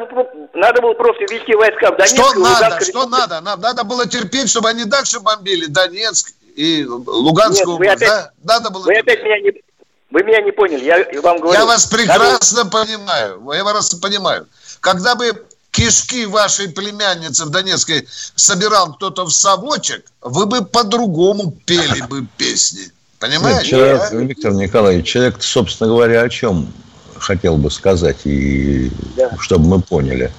надо 0.54 0.82
было 0.82 0.94
просто 0.94 1.22
вести 1.24 1.54
войска 1.54 1.92
в 1.92 1.96
Донецк. 1.96 2.16
Что 2.16 2.34
надо? 2.38 2.84
Что 2.84 3.06
надо? 3.06 3.40
Нам 3.40 3.60
надо 3.60 3.84
было 3.84 4.06
терпеть, 4.06 4.48
чтобы 4.48 4.70
они 4.70 4.84
дальше 4.84 5.20
бомбили 5.20 5.66
Донецк 5.66 6.32
и 6.56 6.84
Луганскую 6.84 7.78
нет, 7.78 7.92
область, 7.92 8.02
опять, 8.02 8.32
да? 8.42 8.54
Надо 8.54 8.70
было... 8.70 8.84
Вы 8.84 8.94
терпеть. 8.94 9.20
опять 9.20 9.24
меня 9.24 9.40
не... 9.40 9.62
Вы 10.10 10.22
меня 10.22 10.40
не 10.40 10.52
поняли, 10.52 10.84
я 10.84 11.20
вам 11.20 11.38
говорю. 11.38 11.58
Я 11.58 11.66
вас 11.66 11.86
прекрасно 11.86 12.64
надо... 12.64 12.70
понимаю, 12.70 13.42
я 13.52 13.64
вас 13.64 13.94
понимаю. 13.94 14.46
Когда 14.80 15.14
бы 15.14 15.44
кишки 15.70 16.24
вашей 16.24 16.68
племянницы 16.68 17.44
в 17.44 17.50
Донецкой 17.50 18.08
собирал 18.34 18.94
кто-то 18.94 19.24
в 19.24 19.30
совочек, 19.30 20.04
вы 20.22 20.46
бы 20.46 20.64
по-другому 20.64 21.52
пели 21.66 22.00
бы 22.08 22.26
песни. 22.36 22.90
Понимаете? 23.18 23.58
Нет, 23.58 23.66
человек, 23.66 24.10
да? 24.10 24.16
Виктор 24.16 24.52
Николаевич, 24.52 25.06
человек, 25.06 25.42
собственно 25.42 25.90
говоря, 25.90 26.22
о 26.22 26.28
чем 26.28 26.72
хотел 27.16 27.56
бы 27.56 27.70
сказать, 27.70 28.18
и 28.24 28.90
да. 29.16 29.36
чтобы 29.40 29.66
мы 29.66 29.82
поняли. 29.82 30.32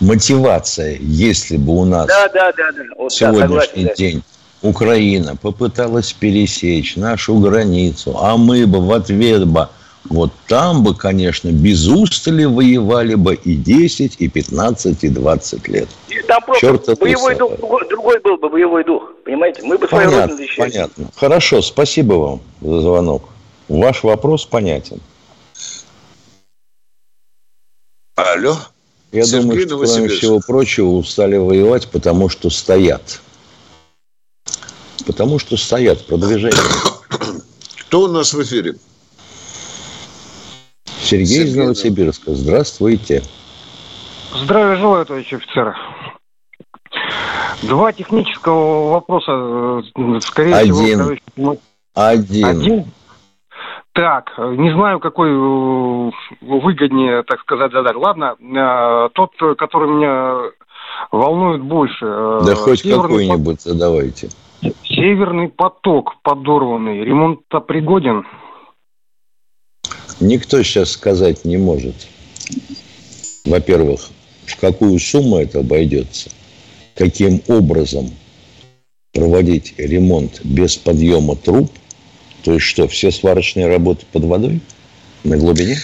Мотивация, 0.00 0.96
если 1.00 1.56
бы 1.56 1.72
у 1.72 1.84
нас 1.84 2.06
да, 2.06 2.28
да, 2.28 2.52
да, 2.52 2.70
да. 2.70 2.82
Вот, 2.96 3.12
сегодняшний 3.12 3.56
да, 3.56 3.62
согласен, 3.64 3.94
день 3.96 4.22
Украина 4.62 5.36
попыталась 5.36 6.12
пересечь 6.12 6.96
нашу 6.96 7.38
границу, 7.38 8.16
а 8.18 8.36
мы 8.36 8.66
бы 8.66 8.80
в 8.80 8.92
ответ 8.92 9.46
бы 9.46 9.68
вот 10.08 10.32
там 10.46 10.84
бы, 10.84 10.94
конечно, 10.94 11.50
без 11.50 11.86
устали 11.86 12.44
воевали 12.44 13.14
бы 13.14 13.34
и 13.34 13.54
10, 13.54 14.16
и 14.18 14.28
15, 14.28 15.04
и 15.04 15.08
20 15.08 15.68
лет. 15.68 15.88
Там 16.26 16.42
просто 16.42 16.60
Черт 16.60 16.98
боевой 16.98 17.36
дух, 17.36 17.56
другой, 17.58 17.88
другой 17.88 18.20
был 18.20 18.36
бы 18.38 18.48
боевой 18.48 18.84
дух, 18.84 19.12
понимаете? 19.24 19.62
Мы 19.62 19.76
бы 19.76 19.86
понятно, 19.86 20.10
свою 20.10 20.22
родину 20.22 20.36
защищали. 20.38 20.70
Понятно. 20.70 21.10
Хорошо, 21.14 21.62
спасибо 21.62 22.14
вам 22.14 22.40
за 22.60 22.80
звонок. 22.80 23.28
Ваш 23.68 24.02
вопрос 24.02 24.46
понятен. 24.46 25.00
Алло. 28.16 28.56
Я 29.12 29.24
Сергей 29.24 29.66
думаю, 29.66 29.66
что, 29.66 29.78
кроме 29.78 30.08
всего 30.08 30.40
прочего, 30.46 30.88
устали 30.88 31.36
воевать, 31.36 31.88
потому 31.88 32.28
что 32.28 32.50
стоят. 32.50 33.20
Потому 35.08 35.38
что 35.38 35.56
стоят 35.56 36.06
продвижение. 36.06 36.52
Кто 37.80 38.02
у 38.02 38.08
нас 38.08 38.34
в 38.34 38.42
эфире? 38.42 38.74
Сергей, 40.84 41.26
Сергей 41.26 41.44
из 41.44 41.56
Новосибирска. 41.56 42.34
Здравствуйте. 42.34 43.22
Здравия 44.34 44.76
желаю, 44.76 45.06
товарищ 45.06 45.32
офицер. 45.32 45.74
Два 47.62 47.92
технического 47.92 48.90
вопроса, 48.92 49.32
э, 49.96 50.20
скорее 50.20 50.54
Один. 50.54 51.16
всего. 51.16 51.56
Один. 51.94 52.46
Один. 52.46 52.84
Так, 53.94 54.34
не 54.36 54.70
знаю, 54.74 55.00
какой 55.00 55.30
э, 55.30 56.10
выгоднее, 56.42 57.22
так 57.22 57.40
сказать, 57.40 57.72
задать. 57.72 57.96
Ладно, 57.96 58.36
э, 58.38 59.08
тот, 59.14 59.30
который 59.56 59.88
меня 59.88 60.50
волнует 61.10 61.62
больше. 61.62 62.04
Да 62.44 62.54
хоть 62.54 62.82
какой-нибудь 62.82 63.62
задавайте. 63.62 64.28
Северный 64.60 65.48
поток 65.48 66.20
подорванный, 66.22 67.04
ремонт-то 67.04 67.60
пригоден? 67.60 68.26
Никто 70.20 70.62
сейчас 70.62 70.92
сказать 70.92 71.44
не 71.44 71.56
может. 71.56 71.94
Во-первых, 73.44 74.08
в 74.46 74.56
какую 74.56 74.98
сумму 74.98 75.38
это 75.38 75.60
обойдется, 75.60 76.30
каким 76.96 77.40
образом 77.46 78.10
проводить 79.12 79.74
ремонт 79.78 80.40
без 80.44 80.76
подъема 80.76 81.36
труб, 81.36 81.70
то 82.42 82.54
есть 82.54 82.66
что, 82.66 82.88
все 82.88 83.12
сварочные 83.12 83.68
работы 83.68 84.06
под 84.12 84.24
водой 84.24 84.60
на 85.22 85.36
глубине? 85.36 85.78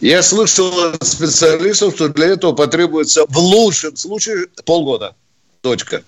Я 0.00 0.22
слышал 0.22 0.72
от 0.80 1.06
специалистов, 1.06 1.94
что 1.94 2.08
для 2.08 2.28
этого 2.28 2.52
потребуется 2.52 3.26
в 3.28 3.38
лучшем 3.38 3.96
случае 3.96 4.46
полгода. 4.64 5.14
Точка. 5.60 6.02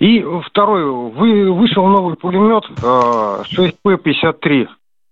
И 0.00 0.24
второй, 0.46 0.84
вы 1.10 1.52
вышел 1.52 1.86
новый 1.86 2.16
пулемет 2.16 2.64
6П-53 2.82 4.66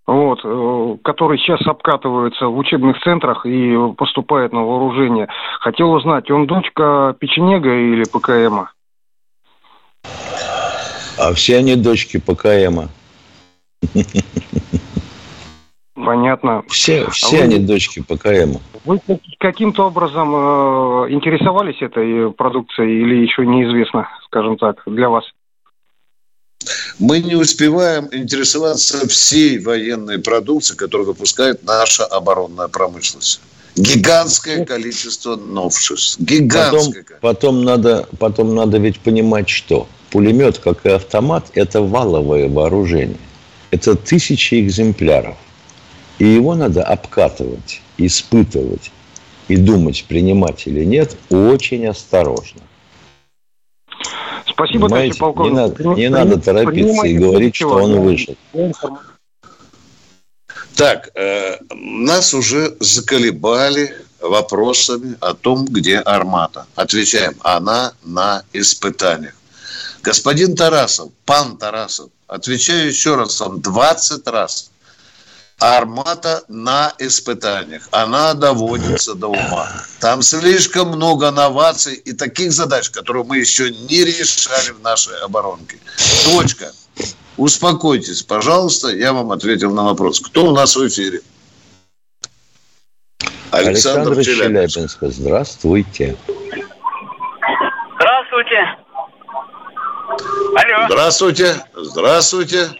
вот, 0.09 0.41
э, 0.43 0.97
который 1.05 1.39
сейчас 1.39 1.61
обкатывается 1.67 2.47
в 2.47 2.57
учебных 2.57 2.97
центрах 3.03 3.45
и 3.45 3.77
поступает 3.99 4.55
на 4.55 4.63
вооружение. 4.63 5.29
Хотел 5.61 5.93
узнать, 5.93 6.31
он 6.31 6.47
дочка 6.47 7.15
печенега 7.21 7.69
или 7.69 8.05
ПКМа? 8.05 8.71
А 11.19 11.35
все 11.35 11.59
они 11.59 11.77
дочки 11.77 12.17
ПКМа. 12.19 12.89
Понятно. 16.05 16.63
Все, 16.69 17.09
все 17.11 17.41
а 17.41 17.45
они 17.45 17.57
вы, 17.57 17.63
дочки 17.63 18.01
ПКМа. 18.01 18.61
Вы 18.85 19.01
каким-то 19.39 19.87
образом 19.87 20.35
э, 20.35 21.11
интересовались 21.11 21.83
этой 21.83 22.31
продукцией 22.33 23.03
или 23.03 23.23
еще 23.23 23.45
неизвестно, 23.45 24.09
скажем 24.27 24.57
так, 24.57 24.83
для 24.87 25.09
вас? 25.09 25.25
мы 26.99 27.21
не 27.21 27.35
успеваем 27.35 28.09
интересоваться 28.13 29.07
всей 29.09 29.59
военной 29.59 30.19
продукцией, 30.19 30.77
которую 30.77 31.09
выпускает 31.09 31.65
наша 31.65 32.05
оборонная 32.05 32.69
промышленность. 32.69 33.41
Гигантское 33.77 34.65
количество 34.65 35.37
новшеств. 35.37 36.19
Гигантское. 36.21 37.05
Потом, 37.21 37.21
потом, 37.21 37.65
надо, 37.65 38.09
потом 38.19 38.55
надо 38.55 38.79
ведь 38.79 38.99
понимать, 38.99 39.49
что 39.49 39.87
пулемет, 40.11 40.59
как 40.59 40.85
и 40.85 40.91
автомат, 40.91 41.47
это 41.55 41.81
валовое 41.81 42.49
вооружение. 42.49 43.19
Это 43.71 43.95
тысячи 43.95 44.61
экземпляров. 44.61 45.37
И 46.19 46.27
его 46.27 46.55
надо 46.55 46.83
обкатывать, 46.83 47.81
испытывать 47.97 48.91
и 49.47 49.57
думать, 49.57 50.05
принимать 50.09 50.67
или 50.67 50.85
нет, 50.85 51.17
очень 51.31 51.87
осторожно. 51.87 52.61
Спасибо, 54.47 54.89
товарищ 54.89 55.17
полковник. 55.17 55.53
Не, 55.53 55.57
надо, 55.57 55.85
не 56.01 56.09
надо 56.09 56.41
торопиться 56.41 57.07
и 57.07 57.17
говорить, 57.17 57.55
что 57.55 57.69
он 57.69 58.01
вышел. 58.01 58.37
Так, 60.75 61.11
э, 61.15 61.59
нас 61.71 62.35
уже 62.35 62.77
заколебали 62.81 63.95
вопросами 64.21 65.17
о 65.21 65.35
том, 65.35 65.65
где 65.65 65.99
армата. 65.99 66.67
Отвечаем, 66.75 67.35
она 67.41 67.93
на 68.05 68.43
испытаниях. 68.53 69.35
Господин 70.03 70.57
Тарасов, 70.57 71.11
пан 71.25 71.57
Тарасов, 71.57 72.11
отвечаю 72.27 72.89
еще 72.89 73.17
раз 73.17 73.41
вам 73.41 73.61
20 73.61 74.27
раз. 74.29 74.71
Армата 75.61 76.45
на 76.49 76.95
испытаниях. 76.99 77.89
Она 77.91 78.35
доводится 78.35 79.15
до 79.15 79.29
ума. 79.29 79.69
Там 80.01 80.23
слишком 80.23 80.89
много 80.89 81.31
новаций 81.33 81.97
и 81.97 82.13
таких 82.13 82.53
задач, 82.53 82.91
которые 82.91 83.25
мы 83.25 83.39
еще 83.39 83.71
не 83.71 84.05
решали 84.05 84.71
в 84.71 84.81
нашей 84.83 85.19
оборонке. 85.19 85.79
Точка. 86.25 86.71
Успокойтесь, 87.37 88.23
пожалуйста, 88.23 88.89
я 88.89 89.13
вам 89.13 89.33
ответил 89.33 89.73
на 89.73 89.85
вопрос. 89.85 90.21
Кто 90.21 90.47
у 90.47 90.55
нас 90.55 90.77
в 90.77 90.87
эфире? 90.87 91.21
Александр, 93.51 94.13
Александр 94.13 94.25
Челябинск. 94.25 94.99
Здравствуйте. 95.01 96.17
Здравствуйте. 97.97 98.77
Алло. 100.55 100.87
Здравствуйте. 100.87 101.65
Здравствуйте. 101.75 102.71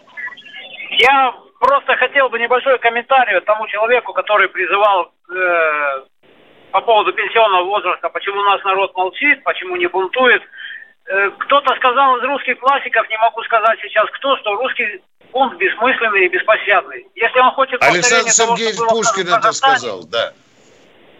Я 0.99 1.33
просто 1.59 1.95
хотел 1.97 2.29
бы 2.29 2.39
небольшой 2.39 2.79
комментарий 2.79 3.39
тому 3.41 3.67
человеку, 3.67 4.13
который 4.13 4.47
призывал 4.49 5.11
э, 5.29 6.01
по 6.71 6.81
поводу 6.81 7.13
пенсионного 7.13 7.65
возраста, 7.65 8.09
почему 8.09 8.39
у 8.39 8.43
нас 8.43 8.63
народ 8.63 8.95
молчит, 8.95 9.43
почему 9.43 9.75
не 9.75 9.87
бунтует. 9.87 10.41
Э, 11.05 11.29
кто-то 11.39 11.75
сказал 11.75 12.17
из 12.17 12.23
русских 12.23 12.59
классиков, 12.59 13.09
не 13.09 13.17
могу 13.17 13.43
сказать 13.43 13.79
сейчас 13.81 14.09
кто, 14.11 14.37
что 14.37 14.55
русский 14.55 15.01
бунт 15.31 15.57
бессмысленный 15.57 16.25
и 16.25 16.29
беспощадный. 16.29 17.05
Если 17.15 17.39
он 17.39 17.51
хочет 17.51 17.83
Александр 17.83 18.29
Сергеевич 18.29 18.77
того, 18.77 18.89
Пушкин 18.89 19.27
это 19.27 19.51
сказал, 19.51 20.03
да. 20.05 20.31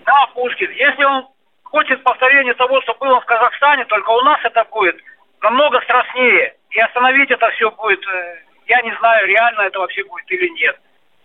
Да, 0.05 0.27
Пушкин. 0.33 0.71
Если 0.71 1.03
он 1.03 1.27
хочет 1.63 2.01
повторения 2.03 2.53
того, 2.53 2.81
что 2.81 2.93
было 2.95 3.19
в 3.21 3.25
Казахстане, 3.25 3.85
только 3.85 4.09
у 4.09 4.21
нас 4.21 4.39
это 4.43 4.65
будет 4.71 4.95
намного 5.41 5.81
страшнее. 5.81 6.55
И 6.71 6.79
остановить 6.79 7.31
это 7.31 7.49
все 7.51 7.71
будет, 7.71 7.99
э, 8.07 8.37
я 8.69 8.81
не 8.81 8.95
знаю, 8.99 9.27
реально 9.27 9.61
это 9.61 9.79
вообще 9.79 10.03
будет 10.03 10.29
или 10.31 10.47
нет. 10.61 10.75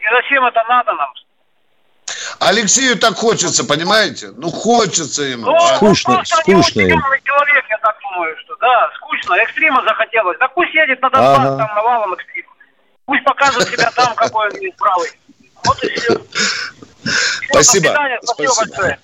И 0.01 0.05
зачем 0.11 0.45
это 0.45 0.65
надо 0.69 0.95
нам? 0.95 1.11
Алексею 2.41 2.99
так 2.99 3.15
хочется, 3.15 3.65
понимаете? 3.65 4.31
Ну, 4.37 4.51
хочется 4.51 5.23
ему. 5.23 5.47
Ну, 5.47 5.59
скучно, 5.77 6.19
ну, 6.19 6.25
скучно 6.25 6.81
им. 6.81 7.01
человек, 7.23 7.65
я 7.71 7.79
так 7.79 7.97
думаю, 8.03 8.37
что, 8.41 8.57
да, 8.57 8.91
скучно. 8.97 9.35
Экстрима 9.35 9.83
захотелось. 9.87 10.37
Да 10.39 10.49
пусть 10.49 10.75
едет 10.75 11.01
на 11.01 11.11
Донбасс, 11.11 11.39
ага. 11.39 11.57
там 11.59 11.75
навалом 11.75 12.15
экстрим. 12.15 12.47
Пусть 13.07 13.25
покажет 13.25 13.69
себя 13.69 13.91
там, 13.95 14.15
какой 14.15 14.49
он 14.49 14.57
есть 14.61 14.77
правый. 14.77 15.11
Вот 15.65 15.85
и 15.85 15.89
все. 15.95 16.21
Спасибо. 17.51 17.95
Спасибо. 18.23 18.53
Спасибо, 18.53 18.99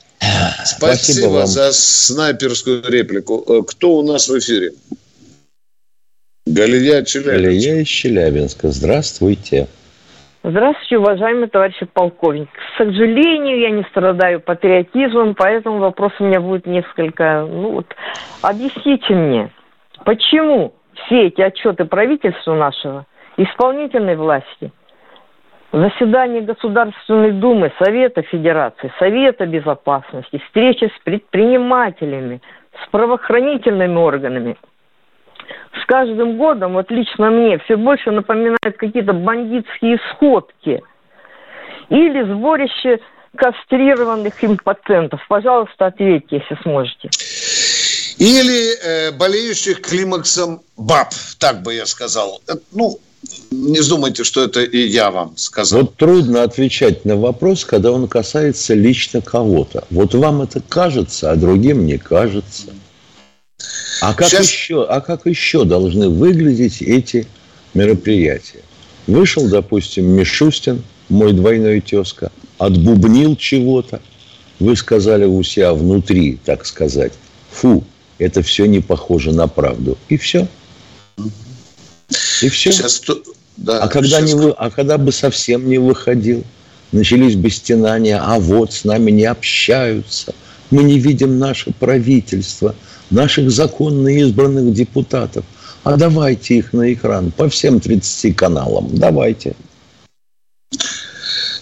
Спасибо 0.65 1.47
за 1.47 1.73
снайперскую 1.73 2.83
реплику. 2.91 3.45
Э, 3.49 3.63
кто 3.67 3.93
у 3.93 4.03
нас 4.03 4.29
в 4.29 4.39
эфире? 4.39 4.73
Галия 6.47 7.05
Челябинска. 7.05 7.31
Галия 7.31 7.83
из 7.83 7.89
Челябинска. 7.89 8.69
Здравствуйте. 8.69 9.67
Здравствуйте, 10.43 10.99
уважаемый 10.99 11.49
товарищ 11.49 11.77
полковник. 11.93 12.49
К 12.51 12.79
сожалению, 12.79 13.61
я 13.61 13.71
не 13.71 13.83
страдаю 13.91 14.41
патриотизмом, 14.41 15.35
поэтому 15.35 15.79
вопрос 15.79 16.13
у 16.19 16.25
меня 16.25 16.41
будет 16.41 16.67
несколько... 16.67 17.47
Ну 17.47 17.73
вот, 17.73 17.95
объясните 18.41 19.15
мне, 19.15 19.51
почему 20.05 20.73
все 20.95 21.27
эти 21.27 21.43
отчеты 21.43 21.85
правительства 21.85 22.55
нашего, 22.55 23.07
исполнительной 23.37 24.17
власти– 24.17 24.73
Заседание 25.73 26.43
Государственной 26.43 27.31
Думы, 27.31 27.71
Совета 27.79 28.23
Федерации, 28.23 28.93
Совета 28.99 29.47
Безопасности, 29.47 30.43
встречи 30.47 30.87
с 30.87 31.05
предпринимателями, 31.05 32.43
с 32.85 32.91
правоохранительными 32.91 33.95
органами. 33.95 34.57
С 35.83 35.87
каждым 35.87 36.37
годом, 36.37 36.75
вот 36.75 36.91
лично 36.91 37.31
мне, 37.31 37.59
все 37.59 37.77
больше 37.77 38.11
напоминают 38.11 38.77
какие-то 38.77 39.13
бандитские 39.13 39.99
сходки 40.11 40.83
или 41.89 42.23
сборище 42.23 43.01
кастрированных 43.37 44.43
импотентов. 44.45 45.21
Пожалуйста, 45.29 45.87
ответьте, 45.87 46.37
если 46.37 46.63
сможете. 46.63 47.11
Или 48.19 48.77
э, 48.83 49.13
болеющих 49.13 49.81
климаксом 49.81 50.61
баб, 50.77 51.09
так 51.39 51.63
бы 51.63 51.75
я 51.75 51.87
сказал. 51.87 52.43
Ну, 52.73 52.99
не 53.51 53.81
думайте, 53.89 54.25
что 54.25 54.45
это 54.45 54.63
и 54.63 54.79
я 54.79 55.11
вам 55.11 55.37
сказал. 55.37 55.83
Вот 55.83 55.97
трудно 55.97 56.43
отвечать 56.43 57.05
на 57.05 57.17
вопрос, 57.17 57.65
когда 57.65 57.93
он 57.93 58.09
касается 58.09 58.75
лично 58.75 59.21
кого-то. 59.21 59.85
Вот 59.91 60.15
вам 60.15 60.43
это 60.43 60.61
кажется, 60.61 61.31
а 61.31 61.37
другим 61.37 61.87
не 61.87 61.99
кажется. 61.99 62.73
А 64.01 64.15
как, 64.15 64.29
Сейчас... 64.29 64.51
еще, 64.51 64.85
а 64.85 65.01
как 65.01 65.27
еще 65.27 65.65
должны 65.65 66.09
выглядеть 66.09 66.81
эти 66.81 67.27
мероприятия? 67.75 68.61
Вышел, 69.07 69.49
допустим, 69.49 70.07
Мишустин, 70.07 70.83
мой 71.09 71.33
двойной 71.33 71.81
тезка, 71.81 72.33
отбубнил 72.59 73.37
чего-то. 73.37 74.01
Вы 74.59 74.77
сказали 74.77 75.25
у 75.25 75.43
себя 75.43 75.75
внутри, 75.75 76.39
так 76.45 76.65
сказать, 76.67 77.13
фу, 77.51 77.85
это 78.19 78.43
все 78.43 78.67
не 78.67 78.81
похоже 78.81 79.33
на 79.33 79.49
правду. 79.49 79.99
И 80.09 80.17
все. 80.17 80.47
И 82.43 82.49
все. 82.49 82.73
Сейчас, 82.73 83.03
да, 83.57 83.83
а, 83.83 83.89
когда 83.89 84.19
сейчас... 84.19 84.29
не 84.29 84.35
вы, 84.35 84.51
а 84.51 84.71
когда 84.71 84.99
бы 84.99 85.13
совсем 85.13 85.69
не 85.69 85.79
выходил, 85.79 86.45
начались 86.93 87.37
бы 87.37 87.51
стенания, 87.51 88.21
а 88.23 88.39
вот 88.39 88.73
с 88.73 88.85
нами 88.85 89.11
не 89.11 89.25
общаются, 89.25 90.35
мы 90.71 90.83
не 90.85 90.99
видим 90.99 91.39
наше 91.39 91.73
правительство, 91.73 92.75
наших 93.11 93.51
законно 93.51 94.09
избранных 94.09 94.73
депутатов. 94.73 95.45
А 95.83 95.97
давайте 95.97 96.57
их 96.57 96.73
на 96.73 96.93
экран 96.93 97.31
по 97.33 97.49
всем 97.49 97.81
30 97.81 98.37
каналам. 98.37 98.89
Давайте. 98.97 99.55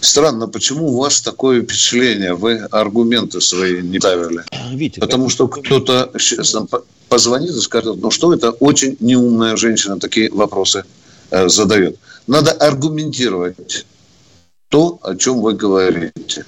Странно, 0.01 0.47
почему 0.47 0.87
у 0.87 1.01
вас 1.01 1.21
такое 1.21 1.61
впечатление? 1.61 2.33
Вы 2.33 2.57
аргументы 2.57 3.41
свои 3.41 3.81
не 3.81 3.99
ставили. 3.99 4.43
Видите, 4.71 5.01
Потому 5.01 5.29
что 5.29 5.47
кто-то 5.47 6.11
сейчас 6.17 6.55
позвонит 7.07 7.51
и 7.51 7.61
скажет, 7.61 7.97
ну 7.97 8.11
что 8.11 8.33
это 8.33 8.51
очень 8.51 8.97
неумная 8.99 9.55
женщина 9.55 9.99
такие 9.99 10.31
вопросы 10.31 10.83
Э, 11.31 11.47
задает. 11.47 11.97
Надо 12.27 12.51
аргументировать 12.51 13.85
то, 14.69 14.99
о 15.03 15.15
чем 15.15 15.41
вы 15.41 15.53
говорите. 15.53 16.45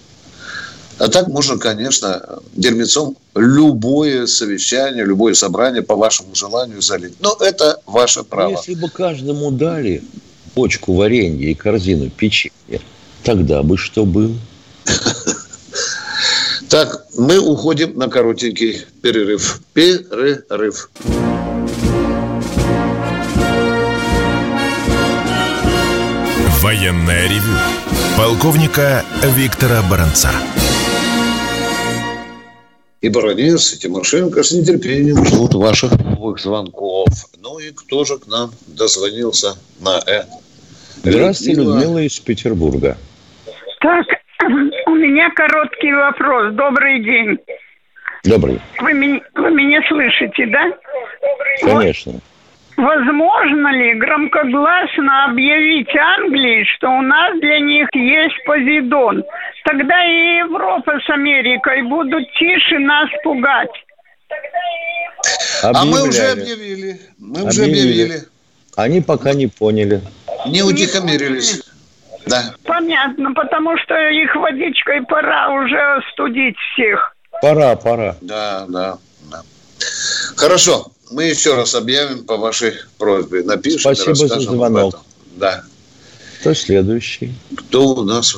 А 1.02 1.08
так 1.08 1.28
можно, 1.30 1.58
конечно, 1.58 2.22
дерьмецом 2.54 3.18
любое 3.34 4.28
совещание, 4.28 5.04
любое 5.04 5.34
собрание 5.34 5.82
по 5.82 5.96
вашему 5.96 6.36
желанию 6.36 6.80
залить. 6.80 7.16
Но 7.20 7.36
это 7.40 7.82
ваше 7.88 8.22
право. 8.22 8.52
Если 8.52 8.76
бы 8.76 8.88
каждому 8.88 9.50
дали 9.50 10.04
почку 10.54 10.94
варенья 10.94 11.50
и 11.50 11.56
корзину 11.56 12.12
печенья, 12.12 12.82
тогда 13.24 13.64
бы 13.64 13.78
что 13.78 14.06
было? 14.06 14.36
Так, 16.70 17.06
мы 17.18 17.38
уходим 17.38 17.98
на 17.98 18.08
коротенький 18.08 18.86
перерыв. 19.02 19.60
Перерыв. 19.74 20.90
Военное 26.62 27.28
ревю 27.28 27.58
полковника 28.16 29.04
Виктора 29.36 29.82
Баранца. 29.90 30.30
И 33.02 33.10
Баранец, 33.10 33.74
и 33.74 33.80
Тимошенко 33.80 34.44
с 34.44 34.52
нетерпением 34.52 35.26
ждут 35.26 35.56
ваших 35.56 35.92
новых 36.00 36.40
звонков. 36.40 37.10
Ну 37.42 37.58
и 37.58 37.72
кто 37.72 38.06
же 38.06 38.20
к 38.20 38.28
нам 38.28 38.52
дозвонился 38.68 39.56
на 39.80 39.98
это? 40.06 40.28
Здравствуйте, 41.04 41.54
Людмила, 41.54 41.80
Людмила 41.80 42.00
из 42.04 42.20
Петербурга. 42.20 42.98
Так, 43.80 44.06
у 44.86 44.96
меня 44.96 45.32
короткий 45.32 45.92
вопрос. 45.92 46.54
Добрый 46.54 47.04
день. 47.04 47.40
Добрый. 48.24 48.62
Вы, 48.80 48.94
меня, 48.94 49.20
вы 49.34 49.50
меня 49.50 49.82
слышите, 49.88 50.46
да? 50.46 50.72
Конечно. 51.62 52.12
Вот 52.14 52.22
Возможно 52.82 53.68
ли 53.74 53.94
громкогласно 53.94 55.26
объявить 55.26 55.96
Англии, 55.96 56.66
что 56.76 56.90
у 56.90 57.02
нас 57.02 57.40
для 57.40 57.60
них 57.60 57.88
есть 57.94 58.44
Позидон? 58.44 59.24
Тогда 59.66 60.04
и 60.04 60.38
Европа 60.38 60.94
с 61.06 61.10
Америкой 61.12 61.84
будут 61.84 62.24
тише 62.40 62.80
нас 62.80 63.08
пугать. 63.24 63.70
Объявляли. 65.62 65.78
А 65.78 65.86
мы 65.86 66.10
уже 66.10 66.24
объявили. 66.32 67.00
Мы 67.20 67.44
уже 67.44 67.66
объявили. 67.66 68.24
Они 68.76 69.02
пока 69.02 69.34
не 69.36 69.46
поняли. 69.46 70.02
Не 70.48 70.64
утихомирились. 70.64 71.62
Да. 72.26 72.56
Понятно, 72.66 73.32
потому 73.34 73.78
что 73.78 73.96
их 74.10 74.36
водичкой 74.36 75.04
пора 75.04 75.50
уже 75.50 76.02
студить 76.14 76.56
всех. 76.74 77.16
Пора, 77.44 77.76
пора. 77.76 78.16
Да, 78.22 78.66
да, 78.68 78.98
да. 79.32 79.42
Хорошо. 80.36 80.88
Мы 81.12 81.26
еще 81.26 81.56
раз 81.56 81.76
объявим 81.76 82.24
по 82.24 82.38
вашей 82.38 82.74
просьбе. 82.98 83.44
Напишем 83.44 83.80
Спасибо 83.80 84.16
за 84.16 84.40
звонок. 84.40 85.02
Да. 85.36 85.64
Кто 86.40 86.54
следующий? 86.54 87.34
Кто 87.56 87.90
у 87.96 88.04
нас? 88.04 88.38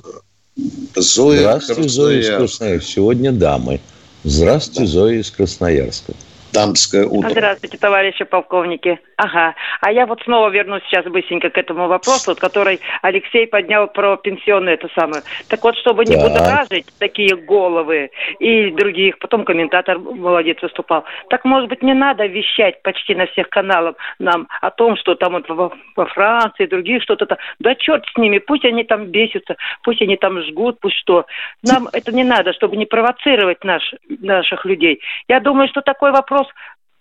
Зоя 0.95 1.39
Здравствуйте, 1.39 1.89
Зоя 1.89 2.19
из 2.19 2.27
Красноярска. 2.27 2.91
Сегодня 2.91 3.31
дамы. 3.31 3.81
Здравствуйте, 4.23 4.81
да. 4.81 4.87
Зоя 4.87 5.19
из 5.19 5.31
Красноярска. 5.31 6.13
Дамское 6.53 7.05
утро. 7.07 7.29
Здравствуйте, 7.29 7.77
товарищи 7.79 8.25
полковники. 8.25 8.99
Ага. 9.17 9.55
А 9.81 9.91
я 9.91 10.05
вот 10.05 10.21
снова 10.23 10.49
вернусь 10.49 10.83
сейчас 10.83 11.05
быстренько 11.05 11.49
к 11.49 11.57
этому 11.57 11.87
вопросу, 11.87 12.35
который 12.35 12.79
Алексей 13.01 13.47
поднял 13.47 13.87
про 13.87 14.17
пенсионные 14.17 14.75
это 14.75 14.87
самое. 14.93 15.23
Так 15.47 15.63
вот, 15.63 15.75
чтобы 15.77 16.05
не 16.05 16.15
будоражить 16.15 16.85
такие 16.99 17.35
головы 17.35 18.11
и 18.39 18.69
других, 18.69 19.17
потом 19.17 19.45
комментатор 19.45 19.97
молодец 19.97 20.61
выступал. 20.61 21.05
Так, 21.29 21.43
может 21.43 21.69
быть, 21.69 21.81
не 21.81 21.93
надо 21.93 22.25
вещать 22.27 22.81
почти 22.83 23.15
на 23.15 23.25
всех 23.27 23.49
каналах 23.49 23.95
нам 24.19 24.47
о 24.61 24.69
том, 24.69 24.95
что 24.95 25.15
там 25.15 25.33
вот 25.33 25.49
во, 25.49 25.73
во 25.95 26.05
Франции, 26.05 26.67
других 26.67 27.01
что-то 27.01 27.25
там. 27.25 27.37
Да 27.59 27.73
черт 27.75 28.05
с 28.13 28.17
ними, 28.17 28.37
пусть 28.37 28.65
они 28.65 28.83
там 28.83 29.05
бесятся, 29.05 29.55
пусть 29.81 30.01
они 30.01 30.17
там 30.17 30.39
жгут, 30.43 30.79
пусть 30.79 30.97
что. 30.97 31.25
Нам 31.63 31.87
это 31.93 32.11
не 32.11 32.23
надо, 32.23 32.53
чтобы 32.53 32.77
не 32.77 32.85
провоцировать 32.85 33.63
наш, 33.63 33.93
наших 34.07 34.65
людей. 34.65 34.99
Я 35.27 35.39
думаю, 35.39 35.67
что 35.67 35.81
такой 35.81 36.11
вопрос 36.11 36.42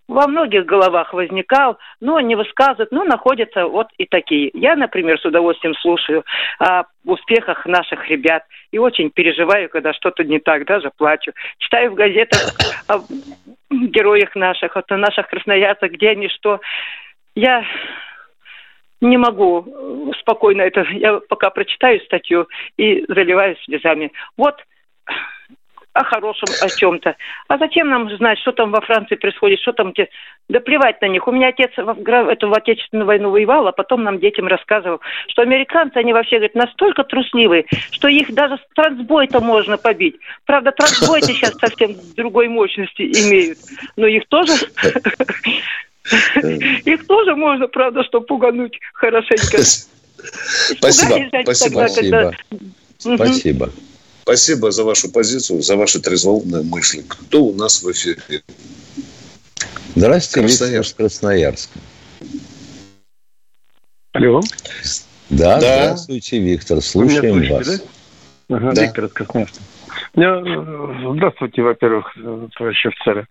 во 0.08 0.26
многих 0.26 0.66
головах 0.66 1.12
возникал, 1.14 1.78
но 2.00 2.20
не 2.20 2.34
высказывают, 2.34 2.92
но 2.92 3.04
находятся 3.04 3.66
вот 3.66 3.88
и 3.98 4.04
такие. 4.04 4.50
Я, 4.52 4.76
например, 4.76 5.18
с 5.18 5.24
удовольствием 5.24 5.74
слушаю 5.76 6.24
о 6.58 6.84
успехах 7.04 7.64
наших 7.66 8.08
ребят 8.08 8.44
и 8.70 8.78
очень 8.78 9.10
переживаю, 9.10 9.68
когда 9.68 9.92
что-то 9.92 10.24
не 10.24 10.38
так, 10.38 10.66
даже 10.66 10.90
плачу. 10.96 11.32
Читаю 11.58 11.92
в 11.92 11.94
газетах 11.94 12.40
о 12.88 13.00
героях 13.70 14.34
наших, 14.34 14.76
о 14.76 14.96
наших 14.96 15.28
красноярцах, 15.28 15.92
где 15.92 16.10
они 16.10 16.28
что. 16.28 16.60
Я 17.34 17.64
не 19.00 19.16
могу 19.16 20.12
спокойно 20.20 20.62
это, 20.62 20.82
я 20.92 21.20
пока 21.28 21.50
прочитаю 21.50 22.00
статью 22.00 22.48
и 22.76 23.04
заливаюсь 23.08 23.58
слезами. 23.64 24.12
Вот 24.36 24.56
о 25.94 26.04
хорошем, 26.04 26.48
о 26.60 26.68
чем-то. 26.68 27.16
А 27.48 27.58
зачем 27.58 27.88
нам 27.88 28.14
знать, 28.16 28.38
что 28.38 28.52
там 28.52 28.70
во 28.70 28.80
Франции 28.80 29.16
происходит, 29.16 29.60
что 29.60 29.72
там... 29.72 29.92
Те... 29.92 30.08
Да 30.48 30.60
плевать 30.60 31.00
на 31.02 31.08
них. 31.08 31.26
У 31.28 31.32
меня 31.32 31.48
отец 31.48 31.70
в, 31.76 32.08
эту 32.08 32.48
в 32.48 32.54
Отечественную 32.54 33.06
войну 33.06 33.30
воевал, 33.30 33.66
а 33.68 33.72
потом 33.72 34.02
нам 34.02 34.18
детям 34.18 34.46
рассказывал, 34.46 35.00
что 35.28 35.42
американцы, 35.42 35.96
они 35.96 36.12
вообще, 36.12 36.36
говорят, 36.36 36.54
настолько 36.54 37.04
трусливые, 37.04 37.66
что 37.90 38.08
их 38.08 38.32
даже 38.32 38.56
с 38.56 38.74
трансбой-то 38.74 39.40
можно 39.40 39.76
побить. 39.76 40.16
Правда, 40.46 40.72
трансбой-то 40.72 41.26
сейчас 41.26 41.54
совсем 41.58 41.94
другой 42.16 42.48
мощности 42.48 43.02
имеют. 43.02 43.58
Но 43.96 44.06
их 44.06 44.26
тоже... 44.28 44.52
Их 46.84 47.06
тоже 47.06 47.36
можно, 47.36 47.68
правда, 47.68 48.02
что 48.02 48.20
пугануть 48.20 48.76
хорошенько. 48.92 49.58
Спасибо. 50.78 51.16
Спасибо. 51.42 52.34
Спасибо. 52.98 53.70
Спасибо 54.22 54.70
за 54.70 54.84
вашу 54.84 55.10
позицию, 55.10 55.62
за 55.62 55.76
ваши 55.76 56.00
трезвоумные 56.00 56.62
мысли. 56.62 57.02
Кто 57.08 57.42
у 57.42 57.54
нас 57.54 57.82
в 57.82 57.90
эфире? 57.90 58.42
Здравствуйте, 59.96 60.48
Красноярск. 60.48 60.96
Красноярск. 60.96 61.70
Алло. 64.12 64.40
Да, 65.28 65.58
да, 65.60 65.84
здравствуйте, 65.86 66.38
Виктор. 66.38 66.80
Слушаем 66.80 67.34
слышите, 67.34 67.54
вас. 67.54 67.66
Да? 68.48 68.56
Ага, 68.56 68.72
да. 68.74 68.82
Виктор 68.82 69.04
из 69.06 69.12
Красноярска. 69.12 69.60
Э, 70.14 71.14
здравствуйте, 71.16 71.62
во-первых, 71.62 72.16
товарищи 72.56 72.86
офицеры. 72.86 73.26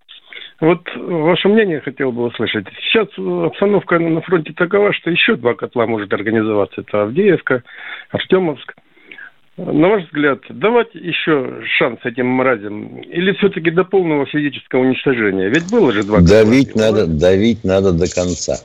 Вот 0.60 0.82
ваше 0.96 1.48
мнение 1.48 1.80
хотел 1.80 2.12
бы 2.12 2.26
услышать. 2.26 2.66
Сейчас 2.84 3.08
обстановка 3.18 3.98
на 3.98 4.22
фронте 4.22 4.52
такова, 4.54 4.94
что 4.94 5.10
еще 5.10 5.36
два 5.36 5.54
котла 5.54 5.88
может 5.88 6.12
организоваться. 6.14 6.82
Это 6.82 7.04
Авдеевка, 7.04 7.64
Артемовск. 8.10 8.74
На 9.66 9.90
ваш 9.90 10.06
взгляд, 10.06 10.40
давать 10.50 10.94
еще 10.96 11.62
шанс 11.78 12.00
этим 12.04 12.26
мразям 12.26 12.98
или 13.02 13.32
все-таки 13.34 13.70
до 13.70 13.84
полного 13.84 14.26
физического 14.26 14.82
уничтожения? 14.82 15.50
Ведь 15.50 15.70
было 15.70 15.92
же 15.92 16.04
два... 16.04 16.20
Давить 16.20 16.76
надо, 16.76 17.06
давить 17.06 17.64
надо 17.64 17.92
до 17.92 18.12
конца. 18.12 18.58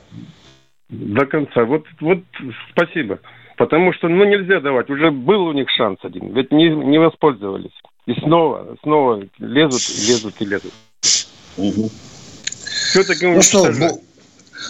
До 0.89 1.25
конца. 1.27 1.65
Вот, 1.65 1.85
вот 1.99 2.23
спасибо. 2.71 3.19
Потому 3.57 3.93
что, 3.93 4.07
ну, 4.07 4.23
нельзя 4.25 4.59
давать. 4.59 4.89
Уже 4.89 5.11
был 5.11 5.45
у 5.45 5.53
них 5.53 5.69
шанс 5.69 5.99
один. 6.01 6.33
Ведь 6.33 6.51
не, 6.51 6.69
не 6.69 6.97
воспользовались. 6.97 7.73
И 8.07 8.13
снова, 8.13 8.75
снова 8.81 9.23
лезут, 9.37 9.81
лезут 10.07 10.33
и 10.39 10.45
лезут. 10.45 10.73
Угу. 11.57 11.89
Все-таки 12.89 13.27
ну 13.27 13.41
что, 13.43 13.67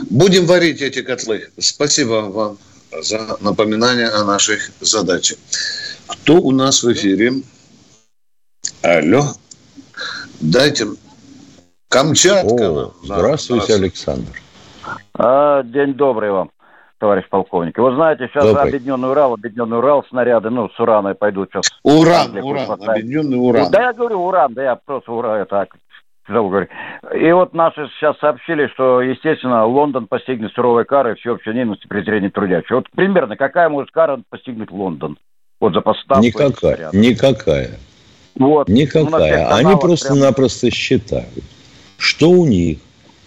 будем 0.09 0.45
варить 0.45 0.81
эти 0.81 1.01
котлы. 1.03 1.47
Спасибо 1.57 2.29
вам 2.29 2.57
за 2.91 3.37
напоминание 3.41 4.07
о 4.09 4.23
нашей 4.23 4.59
задаче. 4.79 5.35
Кто 6.07 6.35
у 6.35 6.51
нас 6.51 6.83
в 6.83 6.91
эфире? 6.93 7.33
Алло. 8.81 9.23
Дайте. 10.39 10.87
Камчатка. 11.89 12.69
О, 12.69 12.93
здравствуйте, 13.03 13.75
Александр. 13.75 14.41
А, 15.13 15.63
день 15.63 15.93
добрый 15.93 16.31
вам, 16.31 16.51
товарищ 16.99 17.27
полковник. 17.29 17.77
Вы 17.77 17.95
знаете, 17.95 18.27
сейчас 18.27 18.43
добрый. 18.43 18.69
объединенный 18.69 19.09
Урал, 19.09 19.33
объединенный 19.33 19.77
Урал, 19.77 20.05
снаряды, 20.09 20.49
ну, 20.49 20.69
с 20.69 20.79
ураной 20.79 21.15
пойдут 21.15 21.49
сейчас. 21.49 21.69
Уран, 21.83 22.37
уран, 22.37 22.71
объединенный 22.71 23.37
уран. 23.37 23.71
Да, 23.71 23.83
я 23.83 23.93
говорю 23.93 24.21
уран, 24.21 24.53
да 24.53 24.63
я 24.63 24.75
просто 24.75 25.11
уран, 25.11 25.45
так. 25.45 25.75
И 26.29 27.31
вот 27.31 27.53
наши 27.53 27.87
сейчас 27.97 28.17
сообщили, 28.19 28.67
что, 28.73 29.01
естественно, 29.01 29.65
Лондон 29.65 30.07
постигнет 30.07 30.51
суровой 30.53 30.83
карой 30.85 31.15
всеобщей 31.15 31.53
ненависти 31.53 31.87
презрения 31.87 32.29
трудящих. 32.29 32.71
Вот 32.71 32.89
примерно 32.91 33.37
какая 33.37 33.69
может 33.69 33.91
кара 33.91 34.21
постигнуть 34.29 34.71
Лондон? 34.71 35.17
Вот 35.59 35.73
за 35.73 35.81
поставку. 35.81 36.25
Никакая. 36.25 36.89
Никакая. 36.91 37.79
Вот. 38.35 38.67
Никакая. 38.67 39.55
Они 39.55 39.75
просто-напросто 39.79 40.67
прям... 40.67 40.71
считают, 40.71 41.43
что 41.97 42.29
у 42.29 42.45
них 42.45 42.79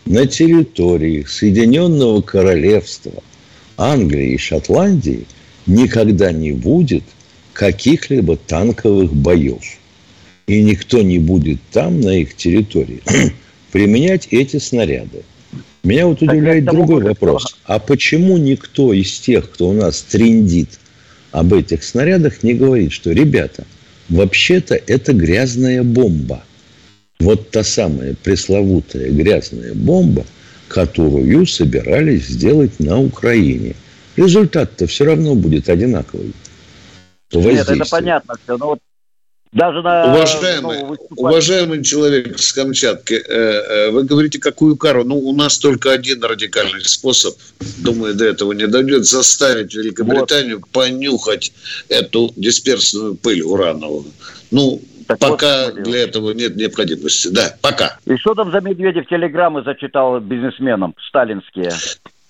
на 0.05 0.27
территории 0.27 1.23
Соединенного 1.23 2.21
Королевства, 2.21 3.23
Англии 3.79 4.35
и 4.35 4.39
Шотландии 4.39 5.27
никогда 5.67 6.33
не 6.33 6.53
будет 6.53 7.05
каких-либо 7.55 8.37
танковых 8.37 9.13
боев. 9.13 9.63
И 10.51 10.65
никто 10.65 11.01
не 11.01 11.21
будет 11.21 11.61
там, 11.71 12.01
на 12.01 12.09
их 12.09 12.35
территории, 12.35 13.03
применять 13.71 14.27
эти 14.33 14.57
снаряды. 14.57 15.23
Меня 15.85 16.09
вот 16.09 16.23
удивляет 16.23 16.65
другой 16.65 17.05
вопрос. 17.05 17.57
А 17.67 17.79
почему 17.79 18.37
никто 18.37 18.93
из 18.93 19.17
тех, 19.21 19.49
кто 19.49 19.69
у 19.69 19.73
нас 19.73 20.03
трендит 20.03 20.81
об 21.31 21.55
этих 21.55 21.85
снарядах, 21.85 22.43
не 22.43 22.55
говорит, 22.55 22.91
что, 22.91 23.13
ребята, 23.13 23.65
вообще-то 24.09 24.75
это 24.75 25.13
грязная 25.13 25.85
бомба. 25.85 26.43
Вот 27.21 27.53
та 27.53 27.63
самая 27.63 28.17
пресловутая 28.21 29.09
грязная 29.13 29.73
бомба, 29.75 30.27
которую 30.67 31.47
собирались 31.47 32.27
сделать 32.27 32.81
на 32.81 32.99
Украине. 33.01 33.77
Результат-то 34.17 34.89
все 34.89 35.05
равно 35.05 35.37
будет 35.37 35.69
одинаковый. 35.69 36.33
Нет, 37.33 37.69
это 37.69 37.85
понятно 37.89 38.35
все. 38.43 38.59
Но 38.59 38.67
вот 38.67 38.81
даже 39.53 39.83
на... 39.83 40.15
Уважаемый, 40.15 40.97
уважаемый 41.17 41.83
человек 41.83 42.39
с 42.39 42.53
Камчатки, 42.53 43.15
э, 43.15 43.21
э, 43.29 43.91
вы 43.91 44.05
говорите, 44.05 44.39
какую 44.39 44.77
кару? 44.77 45.05
Ну, 45.05 45.19
у 45.19 45.35
нас 45.35 45.59
только 45.59 45.91
один 45.91 46.23
радикальный 46.23 46.85
способ, 46.85 47.35
думаю, 47.79 48.15
до 48.15 48.27
этого 48.27 48.53
не 48.53 48.69
дойдет, 48.69 49.07
заставить 49.07 49.75
Великобританию 49.75 50.59
вот. 50.59 50.69
понюхать 50.69 51.53
эту 51.89 52.33
дисперсную 52.37 53.17
пыль 53.17 53.43
урановую. 53.43 54.07
Ну, 54.53 54.81
так 55.09 55.19
пока 55.19 55.67
вот, 55.67 55.83
для 55.83 56.05
этого 56.05 56.31
нет 56.31 56.55
необходимости. 56.55 57.29
Да, 57.29 57.57
пока. 57.61 57.99
И 58.07 58.17
что 58.19 58.35
там 58.35 58.53
за 58.53 58.61
Медведев 58.61 59.09
телеграммы 59.09 59.65
зачитал 59.65 60.21
бизнесменам 60.21 60.95
сталинские? 61.09 61.73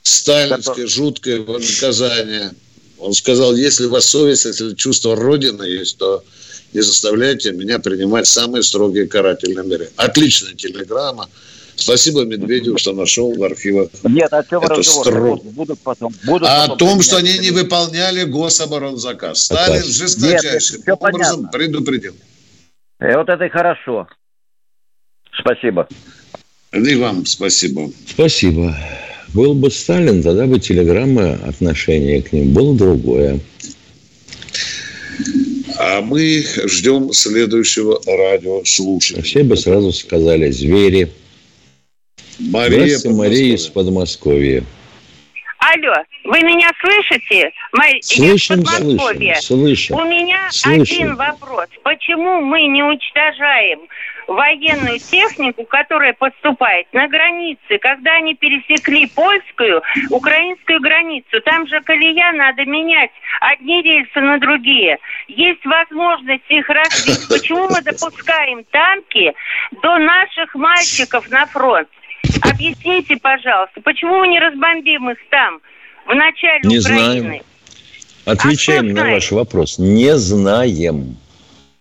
Сталинское, 0.03 0.87
жуткое 0.87 1.41
наказание. 1.41 2.53
Он 2.99 3.13
сказал, 3.13 3.55
если 3.55 3.87
у 3.87 3.91
вас 3.91 4.07
совесть, 4.07 4.47
если 4.47 4.75
чувство 4.75 5.17
Родины 5.17 5.65
есть, 5.65 5.99
то 5.99 6.25
не 6.73 6.81
заставляйте 6.81 7.53
меня 7.53 7.79
принимать 7.79 8.27
самые 8.27 8.63
строгие 8.63 9.07
карательные 9.07 9.67
меры. 9.67 9.91
Отличная 9.97 10.55
телеграмма. 10.55 11.29
Спасибо 11.81 12.25
Медведеву, 12.25 12.77
что 12.77 12.93
нашел 12.93 13.35
в 13.35 13.43
архивах 13.43 13.89
Нет, 14.05 14.31
о 14.33 14.45
чем 14.45 14.63
эту 14.63 14.83
строк. 14.83 15.43
Будут 15.45 15.81
потом, 15.81 16.13
будут 16.25 16.47
а 16.47 16.69
потом 16.69 16.75
о 16.75 16.79
том, 16.79 17.03
что 17.03 17.17
они 17.17 17.39
не 17.39 17.51
выполняли 17.51 18.25
гособоронзаказ. 18.25 19.45
Сталин 19.45 19.85
жесточайшим 19.85 20.83
Нет, 20.87 20.97
образом 21.01 21.43
понятно. 21.43 21.49
предупредил. 21.49 22.15
И 23.01 23.17
вот 23.17 23.29
это 23.31 23.45
и 23.45 23.49
хорошо. 23.49 24.07
Спасибо. 25.41 25.89
И 26.73 26.95
вам 26.97 27.25
спасибо. 27.25 27.91
Спасибо. 28.07 28.77
Был 29.33 29.55
бы 29.55 29.71
Сталин, 29.71 30.23
тогда 30.23 30.47
бы 30.47 30.61
телеграмма 30.61 31.39
отношение 31.47 32.21
к 32.21 32.33
ним 32.33 32.53
было 32.53 32.77
другое. 32.77 33.41
А 35.83 36.03
мы 36.03 36.45
ждем 36.67 37.11
следующего 37.11 37.99
радиослушателя. 38.07 39.23
Все 39.23 39.43
бы 39.43 39.57
сразу 39.57 39.93
сказали 39.93 40.51
«звери». 40.51 41.11
Мария 42.39 42.99
Мария 43.07 43.55
из 43.55 43.67
Подмосковья. 43.69 44.63
Алло, 45.59 45.95
вы 46.25 46.41
меня 46.43 46.71
слышите? 46.83 47.51
Май... 47.73 47.99
Слышим, 48.03 48.63
слышим, 48.67 49.35
слышим. 49.41 49.97
У 49.97 50.05
меня 50.05 50.49
слышим. 50.51 50.83
один 50.83 51.17
вопрос. 51.17 51.67
Почему 51.83 52.43
мы 52.43 52.67
не 52.67 52.83
уничтожаем 52.83 53.81
военную 54.31 54.99
технику, 55.01 55.65
которая 55.65 56.13
поступает 56.13 56.87
на 56.93 57.09
границе, 57.09 57.79
когда 57.81 58.15
они 58.15 58.35
пересекли 58.35 59.07
польскую, 59.07 59.83
украинскую 60.11 60.81
границу? 60.81 61.41
Там 61.45 61.67
же 61.67 61.81
колея 61.81 62.33
надо 62.33 62.65
менять 62.65 63.11
одни 63.41 63.83
рельсы 63.83 64.21
на 64.21 64.39
другие. 64.39 64.99
Есть 65.27 65.65
возможность 65.65 66.49
их 66.49 66.69
развить. 66.69 67.29
Почему 67.29 67.69
мы 67.69 67.83
допускаем 67.83 68.65
танки 68.71 69.35
до 69.83 69.99
наших 69.99 70.55
мальчиков 70.55 71.29
на 71.31 71.47
фронт? 71.47 71.89
Объясните, 72.43 73.17
пожалуйста, 73.17 73.81
почему 73.83 74.19
мы 74.19 74.29
не 74.29 74.39
разбомбим 74.39 75.11
их 75.11 75.19
там, 75.31 75.61
в 76.07 76.15
начале 76.15 76.61
не 76.65 76.79
Украины? 76.79 77.21
Знаем. 77.21 77.43
Отвечаем 78.27 78.91
а 78.91 79.05
на 79.05 79.11
ваш 79.13 79.33
вопрос. 79.33 79.79
Не 79.79 80.17
знаем. 80.17 81.17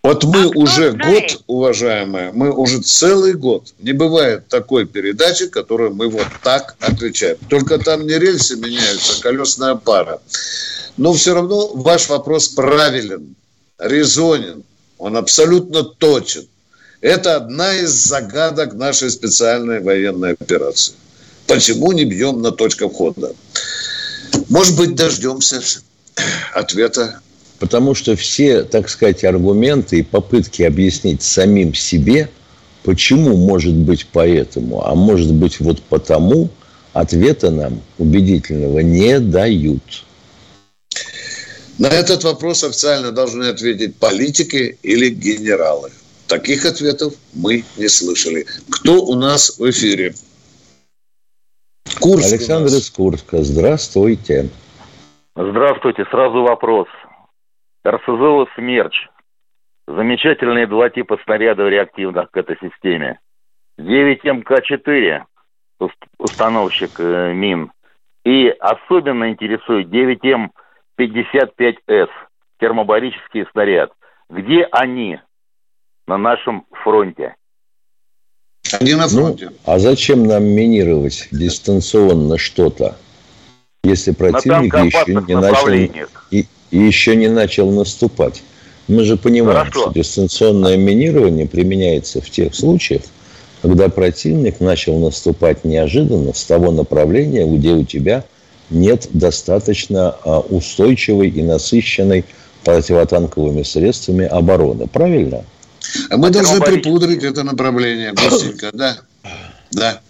Вот 0.02 0.24
мы 0.24 0.44
а 0.44 0.48
уже 0.54 0.92
год, 0.92 1.42
уважаемые, 1.46 2.32
мы 2.32 2.50
уже 2.52 2.80
целый 2.80 3.34
год. 3.34 3.74
Не 3.78 3.92
бывает 3.92 4.48
такой 4.48 4.86
передачи, 4.86 5.46
которую 5.46 5.94
мы 5.94 6.08
вот 6.08 6.26
так 6.42 6.74
отвечаем. 6.80 7.36
Только 7.48 7.78
там 7.78 8.06
не 8.06 8.18
рельсы 8.18 8.56
меняются, 8.56 9.18
а 9.18 9.22
колесная 9.22 9.74
пара. 9.74 10.22
Но 10.96 11.12
все 11.12 11.34
равно 11.34 11.68
ваш 11.74 12.08
вопрос 12.08 12.48
правилен, 12.48 13.34
резонен, 13.78 14.64
он 14.96 15.16
абсолютно 15.16 15.82
точен. 15.82 16.46
Это 17.02 17.36
одна 17.36 17.74
из 17.74 17.90
загадок 17.90 18.74
нашей 18.74 19.10
специальной 19.10 19.80
военной 19.80 20.32
операции. 20.32 20.94
Почему 21.46 21.92
не 21.92 22.04
бьем 22.04 22.40
на 22.40 22.52
точках 22.52 22.92
входа? 22.92 23.34
Может 24.48 24.76
быть, 24.76 24.94
дождемся 24.94 25.62
ответа. 26.54 27.20
Потому 27.60 27.94
что 27.94 28.16
все, 28.16 28.64
так 28.64 28.88
сказать, 28.88 29.22
аргументы 29.22 29.98
и 29.98 30.02
попытки 30.02 30.62
объяснить 30.62 31.22
самим 31.22 31.74
себе, 31.74 32.30
почему 32.82 33.36
может 33.36 33.74
быть 33.74 34.06
поэтому, 34.10 34.84
а 34.84 34.94
может 34.94 35.30
быть 35.32 35.60
вот 35.60 35.82
потому, 35.82 36.48
ответа 36.94 37.50
нам 37.50 37.82
убедительного 37.98 38.78
не 38.78 39.20
дают. 39.20 40.04
На 41.78 41.88
этот 41.88 42.24
вопрос 42.24 42.64
официально 42.64 43.12
должны 43.12 43.44
ответить 43.44 43.94
политики 43.96 44.78
или 44.82 45.10
генералы. 45.10 45.90
Таких 46.28 46.64
ответов 46.64 47.12
мы 47.34 47.64
не 47.76 47.88
слышали. 47.88 48.46
Кто 48.70 49.04
у 49.04 49.14
нас 49.16 49.58
в 49.58 49.70
эфире? 49.70 50.14
Курск 51.98 52.32
Александр 52.32 52.72
из 52.72 52.88
Курска. 52.88 53.42
Здравствуйте. 53.42 54.48
Здравствуйте. 55.36 56.04
Сразу 56.10 56.42
вопрос. 56.42 56.86
РСЗО 57.86 58.46
«Смерч». 58.54 59.08
Замечательные 59.86 60.66
два 60.66 60.90
типа 60.90 61.18
снарядов 61.24 61.68
реактивных 61.68 62.30
к 62.30 62.36
этой 62.36 62.56
системе. 62.60 63.18
9МК-4, 63.78 65.22
установщик 66.18 66.90
э, 66.98 67.32
мин. 67.32 67.72
И 68.24 68.48
особенно 68.60 69.30
интересует 69.30 69.88
9М55С, 69.88 72.10
термобарический 72.58 73.46
снаряд. 73.52 73.92
Где 74.28 74.64
они? 74.70 75.18
на 76.10 76.18
нашем 76.18 76.66
фронте. 76.82 77.36
Они 78.80 78.94
на 78.94 79.08
фронте. 79.08 79.50
Ну, 79.50 79.56
а 79.64 79.78
зачем 79.78 80.24
нам 80.24 80.44
минировать 80.44 81.28
дистанционно 81.30 82.36
что-то, 82.36 82.96
если 83.84 84.12
противник 84.12 84.74
еще 84.74 85.14
не 85.14 85.36
начал 85.36 85.68
и, 86.30 86.46
и 86.70 86.78
еще 86.78 87.16
не 87.16 87.28
начал 87.28 87.70
наступать? 87.70 88.42
Мы 88.88 89.04
же 89.04 89.16
понимаем, 89.16 89.58
Хорошо. 89.58 89.82
что 89.82 89.92
дистанционное 89.92 90.76
минирование 90.76 91.46
применяется 91.46 92.20
в 92.20 92.28
тех 92.30 92.54
случаях, 92.54 93.02
когда 93.62 93.88
противник 93.88 94.60
начал 94.60 94.98
наступать 94.98 95.64
неожиданно 95.64 96.32
с 96.32 96.44
того 96.44 96.72
направления, 96.72 97.46
где 97.46 97.72
у 97.72 97.84
тебя 97.84 98.24
нет 98.70 99.08
достаточно 99.12 100.16
а, 100.24 100.40
устойчивой 100.40 101.28
и 101.28 101.42
насыщенной 101.42 102.24
противотанковыми 102.64 103.62
средствами 103.62 104.26
обороны. 104.26 104.86
Правильно? 104.86 105.44
Мы 106.10 106.28
а 106.28 106.30
должны 106.30 106.60
припудрить 106.60 107.24
это 107.24 107.42
направление 107.42 108.12
быстренько, 108.12 108.70
да? 108.72 108.98
Да. 109.72 110.00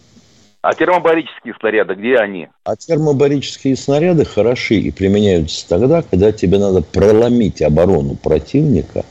А 0.62 0.74
термобарические 0.74 1.54
снаряды, 1.58 1.94
где 1.94 2.16
они? 2.16 2.48
А 2.64 2.76
термобарические 2.76 3.76
снаряды 3.76 4.24
хороши 4.24 4.76
и 4.76 4.90
применяются 4.90 5.66
тогда, 5.66 6.02
когда 6.02 6.32
тебе 6.32 6.58
надо 6.58 6.82
проломить 6.82 7.62
оборону 7.62 8.14
противника, 8.14 9.04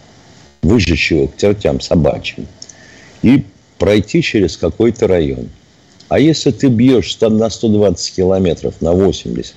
выжечь 0.61 1.11
его 1.11 1.27
к 1.27 1.37
чертям 1.37 1.81
собачьим, 1.81 2.45
и 3.23 3.45
пройти 3.79 4.21
через 4.21 4.57
какой-то 4.57 5.07
район. 5.07 5.49
А 6.07 6.19
если 6.19 6.51
ты 6.51 6.67
бьешь 6.67 7.19
на 7.19 7.49
120 7.49 8.15
километров, 8.15 8.81
на 8.81 8.93
80 8.93 9.55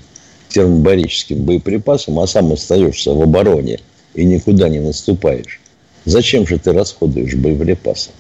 термобарическим 0.49 1.45
боеприпасом, 1.45 2.19
а 2.21 2.27
сам 2.27 2.53
остаешься 2.53 3.13
в 3.13 3.23
обороне 3.23 3.81
и 4.15 4.25
никуда 4.25 4.69
не 4.69 4.81
наступаешь, 4.81 5.61
Зачем 6.05 6.47
же 6.47 6.59
ты 6.59 6.73
расходуешь 6.73 7.35
боеприпасы? 7.35 8.11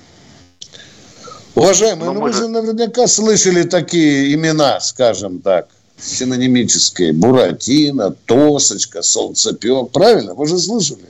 Уважаемые, 1.54 2.10
ну, 2.10 2.14
ну 2.14 2.20
вы 2.22 2.32
же 2.32 2.48
наверняка 2.48 3.06
слышали 3.06 3.64
такие 3.64 4.34
имена, 4.34 4.80
скажем 4.80 5.40
так, 5.40 5.68
синонимические. 5.98 7.12
Буратино, 7.12 8.12
Тосочка, 8.26 9.02
Солнцепек. 9.02 9.90
Правильно? 9.92 10.34
Вы 10.34 10.46
же 10.46 10.58
слышали? 10.58 11.06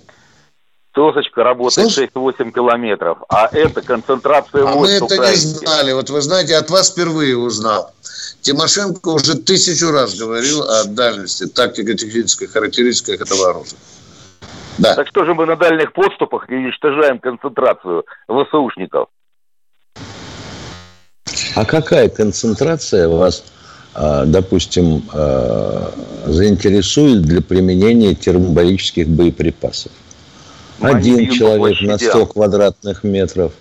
Тосочка 0.93 1.43
работает 1.43 1.91
Слышь? 1.91 2.11
6-8 2.15 2.53
километров, 2.53 3.19
а 3.29 3.49
это 3.51 3.81
концентрация 3.81 4.67
А 4.67 4.75
мы 4.75 4.89
это 4.89 5.17
не 5.17 5.37
знали. 5.37 5.93
Вот 5.93 6.11
вы 6.11 6.21
знаете, 6.21 6.57
от 6.57 6.69
вас 6.69 6.91
впервые 6.91 7.37
узнал. 7.37 7.93
Тимошенко 8.43 9.09
уже 9.09 9.37
тысячу 9.37 9.91
раз 9.91 10.19
говорил 10.19 10.63
о 10.63 10.85
дальности 10.85 11.47
тактико-технической 11.47 12.49
характеристиках 12.49 13.23
этого 13.23 13.51
оружия. 13.51 13.79
Да. 14.79 14.95
Так 14.97 15.09
что 15.09 15.25
же 15.25 15.33
мы 15.33 15.47
на 15.47 15.57
дальних 15.57 15.93
подступах 15.93 16.49
не 16.49 16.57
уничтожаем 16.57 17.21
концентрацию 17.21 18.05
ВСУшников? 18.29 19.09
А 21.55 21.65
какая 21.65 22.09
концентрация 22.09 23.09
вас, 23.09 23.45
а, 23.95 24.25
допустим, 24.25 25.05
а, 25.13 25.93
заинтересует 26.27 27.23
для 27.23 27.41
применения 27.41 28.15
термобарических 28.15 29.09
боеприпасов? 29.09 29.93
Один 30.81 31.31
человек 31.31 31.81
на 31.83 31.99
100 31.99 32.27
квадратных 32.27 33.05
метров. 33.05 33.53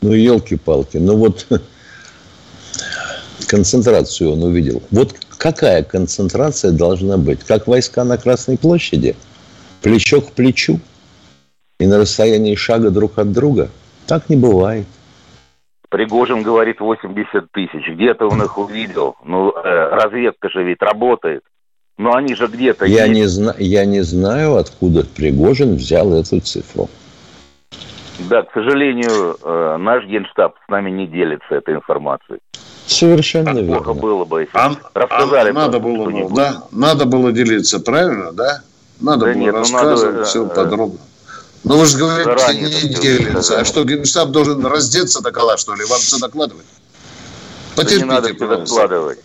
Ну, 0.00 0.12
елки-палки. 0.12 0.98
Ну, 0.98 1.16
вот 1.16 1.46
концентрацию 3.46 4.32
он 4.32 4.42
увидел. 4.42 4.82
Вот 4.90 5.14
какая 5.36 5.82
концентрация 5.82 6.72
должна 6.72 7.16
быть? 7.16 7.40
Как 7.46 7.66
войска 7.66 8.04
на 8.04 8.18
Красной 8.18 8.58
площади– 8.58 9.16
плечо 9.82 10.20
к 10.20 10.32
плечу 10.32 10.80
и 11.78 11.86
на 11.86 11.98
расстоянии 11.98 12.54
шага 12.54 12.90
друг 12.90 13.18
от 13.18 13.32
друга. 13.32 13.70
Так 14.06 14.28
не 14.28 14.36
бывает. 14.36 14.86
Пригожин 15.88 16.42
говорит 16.42 16.80
80 16.80 17.50
тысяч. 17.50 17.88
Где-то 17.88 18.28
он 18.28 18.42
их 18.42 18.58
увидел. 18.58 19.16
Ну, 19.24 19.50
э, 19.50 19.88
разведка 19.90 20.50
же 20.50 20.62
ведь 20.62 20.82
работает. 20.82 21.42
Но 21.96 22.14
они 22.14 22.34
же 22.34 22.46
где-то 22.46 22.84
я 22.84 23.06
есть. 23.06 23.14
Не 23.14 23.26
зна- 23.26 23.54
я 23.58 23.84
не 23.84 24.02
знаю, 24.02 24.56
откуда 24.56 25.04
Пригожин 25.04 25.76
взял 25.76 26.12
эту 26.12 26.40
цифру. 26.40 26.88
Да, 28.28 28.42
к 28.42 28.52
сожалению, 28.52 29.36
э, 29.42 29.76
наш 29.78 30.04
генштаб 30.04 30.56
с 30.66 30.68
нами 30.70 30.90
не 30.90 31.06
делится 31.06 31.54
этой 31.54 31.74
информацией. 31.74 32.40
Совершенно 32.86 33.50
а 33.50 33.54
верно. 33.54 33.82
Плохо 33.82 34.00
было 34.00 34.24
бы, 34.24 34.40
если 34.40 34.56
а, 34.58 34.72
рассказали. 34.94 35.50
А, 35.50 35.52
надо 35.52 35.78
было, 35.78 36.30
да, 36.30 36.62
надо 36.72 37.04
было 37.04 37.32
делиться, 37.32 37.80
правильно, 37.80 38.32
да? 38.32 38.62
Надо 39.00 39.26
да 39.26 39.32
было 39.32 39.40
нет, 39.40 39.52
ну 39.52 39.58
рассказывать 39.60 40.14
надо, 40.14 40.24
все 40.24 40.46
э, 40.46 40.54
подробно. 40.54 40.98
Ну 41.68 41.76
вы 41.76 41.84
же 41.84 41.98
говорите, 41.98 42.54
не 42.54 42.94
делится. 42.94 43.60
А 43.60 43.64
что, 43.64 43.84
Генштаб 43.84 44.30
должен 44.30 44.64
раздеться 44.64 45.20
до 45.20 45.30
кола, 45.30 45.58
что 45.58 45.74
ли? 45.74 45.84
Вам 45.84 46.00
все 46.00 46.18
докладывать? 46.18 46.64
Потерпите, 47.76 48.00
да 48.00 48.04
не 48.04 48.10
надо 48.10 48.34
все 48.34 48.48
докладывать. 48.48 49.18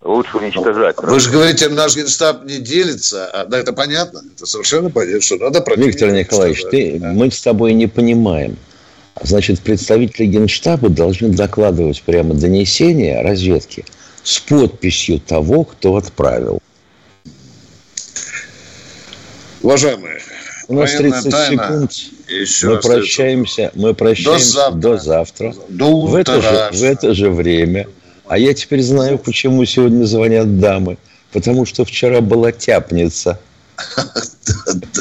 Лучше 0.00 0.36
уничтожать. 0.36 0.96
Вы 0.98 1.18
же 1.20 1.30
говорите, 1.30 1.68
наш 1.68 1.96
генштаб 1.96 2.44
не 2.44 2.58
делится. 2.58 3.26
А, 3.26 3.46
да, 3.46 3.58
это 3.58 3.72
понятно. 3.72 4.22
Это 4.34 4.46
совершенно 4.46 4.90
понятно, 4.90 5.20
что 5.20 5.36
надо 5.36 5.64
Виктор 5.76 6.10
Николаевич, 6.12 6.62
ты, 6.70 6.98
да. 7.00 7.12
мы 7.12 7.30
с 7.30 7.40
тобой 7.40 7.72
не 7.72 7.88
понимаем. 7.88 8.56
Значит, 9.20 9.60
представители 9.60 10.26
генштаба 10.26 10.88
должны 10.88 11.30
докладывать 11.30 12.02
прямо 12.02 12.34
донесение 12.34 13.22
разведки 13.22 13.84
с 14.22 14.38
подписью 14.38 15.20
того, 15.20 15.64
кто 15.64 15.96
отправил. 15.96 16.60
Уважаемые, 19.62 20.20
у 20.72 20.80
нас 20.80 20.92
30 20.92 21.30
тайна. 21.30 21.64
секунд. 21.64 21.92
Еще 22.28 22.68
мы 22.68 22.80
прощаемся, 22.80 23.70
мы 23.74 23.94
прощаемся 23.94 24.70
до 24.70 24.70
завтра. 24.70 24.80
До, 24.80 24.98
завтра. 24.98 25.54
до 25.68 25.86
утра. 25.86 26.10
В 26.10 26.16
это, 26.16 26.40
же, 26.40 26.70
в 26.72 26.82
это 26.82 27.14
же 27.14 27.30
время 27.30 27.88
А 28.26 28.38
я 28.38 28.54
теперь 28.54 28.82
знаю, 28.82 29.18
почему 29.18 29.64
сегодня 29.66 30.04
звонят 30.04 30.58
дамы. 30.58 30.96
Потому 31.32 31.66
что 31.66 31.84
вчера 31.84 32.20
была 32.20 32.52
тяпница. 32.52 33.38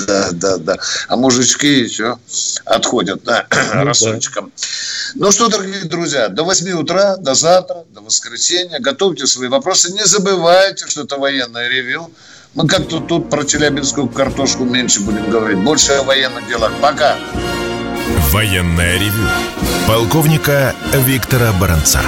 Да, 0.08 0.30
да, 0.32 0.58
да. 0.58 0.78
А 1.08 1.16
мужички 1.16 1.82
еще 1.82 2.18
отходят 2.66 3.24
да, 3.24 3.48
ну, 3.74 3.84
рассудчиком. 3.86 4.46
Да. 4.46 4.68
Ну 5.16 5.32
что, 5.32 5.48
дорогие 5.50 5.84
друзья, 5.86 6.28
до 6.30 6.44
8 6.44 6.72
утра, 6.72 7.18
до 7.18 7.34
завтра, 7.34 7.84
до 7.90 8.02
воскресенья. 8.02 8.80
Готовьте 8.80 9.28
свои 9.28 9.48
вопросы. 9.50 9.92
Не 9.94 10.06
забывайте, 10.06 10.88
что 10.88 11.04
это 11.04 11.18
военное 11.18 11.70
ревю. 11.70 12.12
Мы 12.54 12.68
как-то 12.68 13.00
тут 13.00 13.30
про 13.30 13.46
челябинскую 13.46 14.10
картошку 14.10 14.66
меньше 14.66 15.00
будем 15.00 15.30
говорить. 15.30 15.60
Больше 15.60 15.94
о 15.94 16.04
военных 16.04 16.50
делах. 16.50 16.74
Пока. 16.82 17.16
Военное 18.32 19.00
ревю. 19.00 19.26
Полковника 19.88 20.76
Виктора 20.94 21.54
Баранца. 21.54 22.02